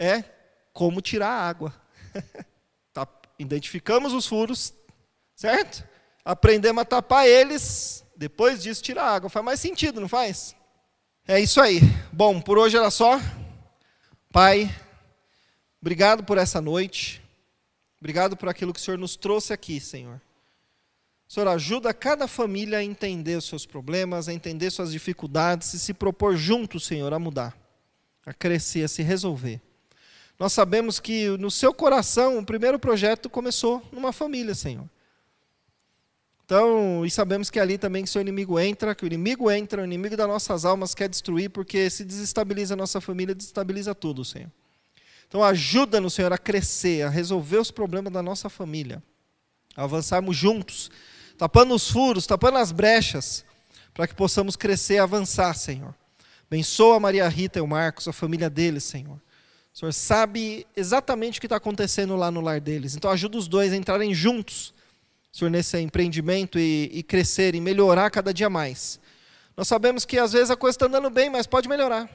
é 0.00 0.24
como 0.72 1.00
tirar 1.00 1.28
a 1.28 1.48
água. 1.48 1.72
tá, 2.92 3.06
identificamos 3.38 4.12
os 4.12 4.26
furos, 4.26 4.74
certo? 5.36 5.86
Aprendemos 6.24 6.82
a 6.82 6.84
tapar 6.84 7.24
eles. 7.24 8.04
Depois 8.16 8.64
disso, 8.64 8.82
tirar 8.82 9.04
a 9.04 9.14
água. 9.14 9.30
Faz 9.30 9.44
mais 9.44 9.60
sentido, 9.60 10.00
não 10.00 10.08
faz? 10.08 10.56
É 11.24 11.38
isso 11.38 11.60
aí. 11.60 11.78
Bom, 12.12 12.40
por 12.40 12.58
hoje 12.58 12.76
era 12.76 12.90
só. 12.90 13.20
Pai, 14.32 14.68
obrigado 15.80 16.24
por 16.24 16.36
essa 16.36 16.60
noite. 16.60 17.22
Obrigado 18.00 18.36
por 18.36 18.48
aquilo 18.48 18.72
que 18.72 18.80
o 18.80 18.82
Senhor 18.82 18.98
nos 18.98 19.14
trouxe 19.14 19.52
aqui, 19.52 19.78
Senhor. 19.78 20.20
Senhor, 21.26 21.48
ajuda 21.48 21.92
cada 21.92 22.28
família 22.28 22.78
a 22.78 22.84
entender 22.84 23.36
os 23.36 23.46
seus 23.46 23.66
problemas, 23.66 24.28
a 24.28 24.32
entender 24.32 24.70
suas 24.70 24.92
dificuldades 24.92 25.72
e 25.74 25.78
se 25.78 25.94
propor 25.94 26.36
junto, 26.36 26.78
Senhor, 26.78 27.12
a 27.12 27.18
mudar, 27.18 27.56
a 28.24 28.32
crescer, 28.32 28.84
a 28.84 28.88
se 28.88 29.02
resolver. 29.02 29.60
Nós 30.38 30.52
sabemos 30.52 31.00
que 31.00 31.28
no 31.38 31.50
seu 31.50 31.72
coração 31.72 32.38
o 32.38 32.44
primeiro 32.44 32.78
projeto 32.78 33.30
começou 33.30 33.82
numa 33.92 34.12
família, 34.12 34.54
Senhor. 34.54 34.88
Então, 36.44 37.06
e 37.06 37.10
sabemos 37.10 37.48
que 37.48 37.58
ali 37.58 37.78
também 37.78 38.04
que 38.04 38.10
seu 38.10 38.20
inimigo 38.20 38.60
entra, 38.60 38.94
que 38.94 39.04
o 39.04 39.06
inimigo 39.06 39.50
entra, 39.50 39.80
o 39.80 39.84
inimigo 39.84 40.14
das 40.16 40.28
nossas 40.28 40.66
almas 40.66 40.94
quer 40.94 41.08
destruir, 41.08 41.48
porque 41.48 41.88
se 41.88 42.04
desestabiliza 42.04 42.74
a 42.74 42.76
nossa 42.76 43.00
família, 43.00 43.34
desestabiliza 43.34 43.94
tudo, 43.94 44.24
Senhor. 44.24 44.50
Então, 45.26 45.42
ajuda-nos, 45.42 46.12
Senhor, 46.12 46.32
a 46.32 46.38
crescer, 46.38 47.02
a 47.02 47.08
resolver 47.08 47.56
os 47.56 47.70
problemas 47.70 48.12
da 48.12 48.22
nossa 48.22 48.50
família, 48.50 49.02
a 49.74 49.84
avançarmos 49.84 50.36
juntos, 50.36 50.90
tapando 51.36 51.74
os 51.74 51.90
furos, 51.90 52.26
tapando 52.26 52.58
as 52.58 52.72
brechas, 52.72 53.44
para 53.92 54.06
que 54.06 54.14
possamos 54.14 54.56
crescer 54.56 54.94
e 54.94 54.98
avançar, 54.98 55.54
Senhor. 55.54 55.94
Abençoa 56.46 56.96
a 56.96 57.00
Maria 57.00 57.28
Rita 57.28 57.58
e 57.58 57.62
o 57.62 57.66
Marcos, 57.66 58.06
a 58.08 58.12
família 58.12 58.50
deles, 58.50 58.84
Senhor. 58.84 59.20
O 59.74 59.78
Senhor 59.78 59.92
sabe 59.92 60.66
exatamente 60.76 61.38
o 61.38 61.40
que 61.40 61.46
está 61.46 61.56
acontecendo 61.56 62.14
lá 62.16 62.30
no 62.30 62.40
lar 62.40 62.60
deles. 62.60 62.94
Então, 62.94 63.10
ajuda 63.10 63.36
os 63.36 63.48
dois 63.48 63.72
a 63.72 63.76
entrarem 63.76 64.14
juntos 64.14 64.72
Senhor, 65.34 65.50
nesse 65.50 65.76
empreendimento 65.80 66.60
e, 66.60 66.88
e 66.92 67.02
crescer 67.02 67.56
e 67.56 67.60
melhorar 67.60 68.08
cada 68.08 68.32
dia 68.32 68.48
mais. 68.48 69.00
Nós 69.56 69.66
sabemos 69.66 70.04
que 70.04 70.16
às 70.16 70.32
vezes 70.32 70.48
a 70.48 70.56
coisa 70.56 70.76
está 70.76 70.86
andando 70.86 71.10
bem, 71.10 71.28
mas 71.28 71.44
pode 71.44 71.68
melhorar. 71.68 72.08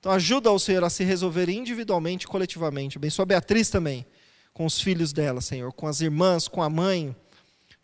Então 0.00 0.10
ajuda 0.12 0.50
o 0.50 0.58
Senhor 0.58 0.82
a 0.82 0.88
se 0.88 1.04
resolver 1.04 1.50
individualmente 1.50 2.24
e 2.24 2.28
coletivamente. 2.28 2.96
Abençoa 2.96 3.24
a 3.24 3.26
Beatriz 3.26 3.68
também, 3.68 4.06
com 4.54 4.64
os 4.64 4.80
filhos 4.80 5.12
dela, 5.12 5.42
Senhor, 5.42 5.72
com 5.74 5.86
as 5.86 6.00
irmãs, 6.00 6.48
com 6.48 6.62
a 6.62 6.70
mãe. 6.70 7.14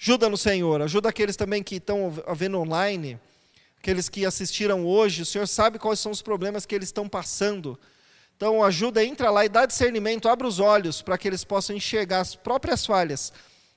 Ajuda 0.04 0.28
no 0.28 0.36
Senhor, 0.36 0.82
ajuda 0.82 1.08
aqueles 1.08 1.34
também 1.34 1.62
que 1.62 1.76
estão 1.76 2.12
vendo 2.36 2.58
online, 2.58 3.18
aqueles 3.78 4.10
que 4.10 4.26
assistiram 4.26 4.84
hoje. 4.84 5.22
O 5.22 5.26
Senhor 5.26 5.48
sabe 5.48 5.78
quais 5.78 5.98
são 5.98 6.12
os 6.12 6.20
problemas 6.20 6.66
que 6.66 6.74
eles 6.74 6.88
estão 6.88 7.08
passando. 7.08 7.80
Então 8.36 8.62
ajuda, 8.62 9.02
entra 9.02 9.30
lá 9.30 9.46
e 9.46 9.48
dá 9.48 9.64
discernimento, 9.64 10.28
abre 10.28 10.46
os 10.46 10.60
olhos 10.60 11.00
para 11.00 11.16
que 11.16 11.26
eles 11.26 11.42
possam 11.42 11.74
enxergar 11.74 12.20
as 12.20 12.34
próprias 12.34 12.84
falhas 12.84 13.32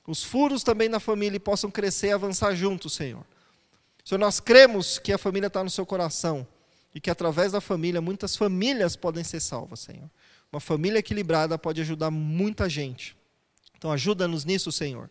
os 0.08 0.24
furos 0.24 0.62
também 0.62 0.88
na 0.88 0.98
família 0.98 1.38
possam 1.38 1.70
crescer 1.70 2.06
e 2.06 2.12
avançar 2.12 2.54
juntos, 2.54 2.94
Senhor. 2.94 3.22
Senhor, 4.02 4.18
nós 4.18 4.40
cremos 4.40 4.98
que 4.98 5.12
a 5.12 5.18
família 5.18 5.48
está 5.48 5.62
no 5.62 5.68
seu 5.68 5.84
coração 5.84 6.48
e 6.94 7.00
que 7.00 7.10
através 7.10 7.52
da 7.52 7.60
família 7.60 8.00
muitas 8.00 8.34
famílias 8.34 8.96
podem 8.96 9.22
ser 9.22 9.38
salvas, 9.38 9.80
Senhor. 9.80 10.08
Uma 10.50 10.60
família 10.60 10.98
equilibrada 10.98 11.58
pode 11.58 11.82
ajudar 11.82 12.10
muita 12.10 12.70
gente. 12.70 13.14
Então 13.76 13.92
ajuda-nos 13.92 14.46
nisso, 14.46 14.72
Senhor. 14.72 15.10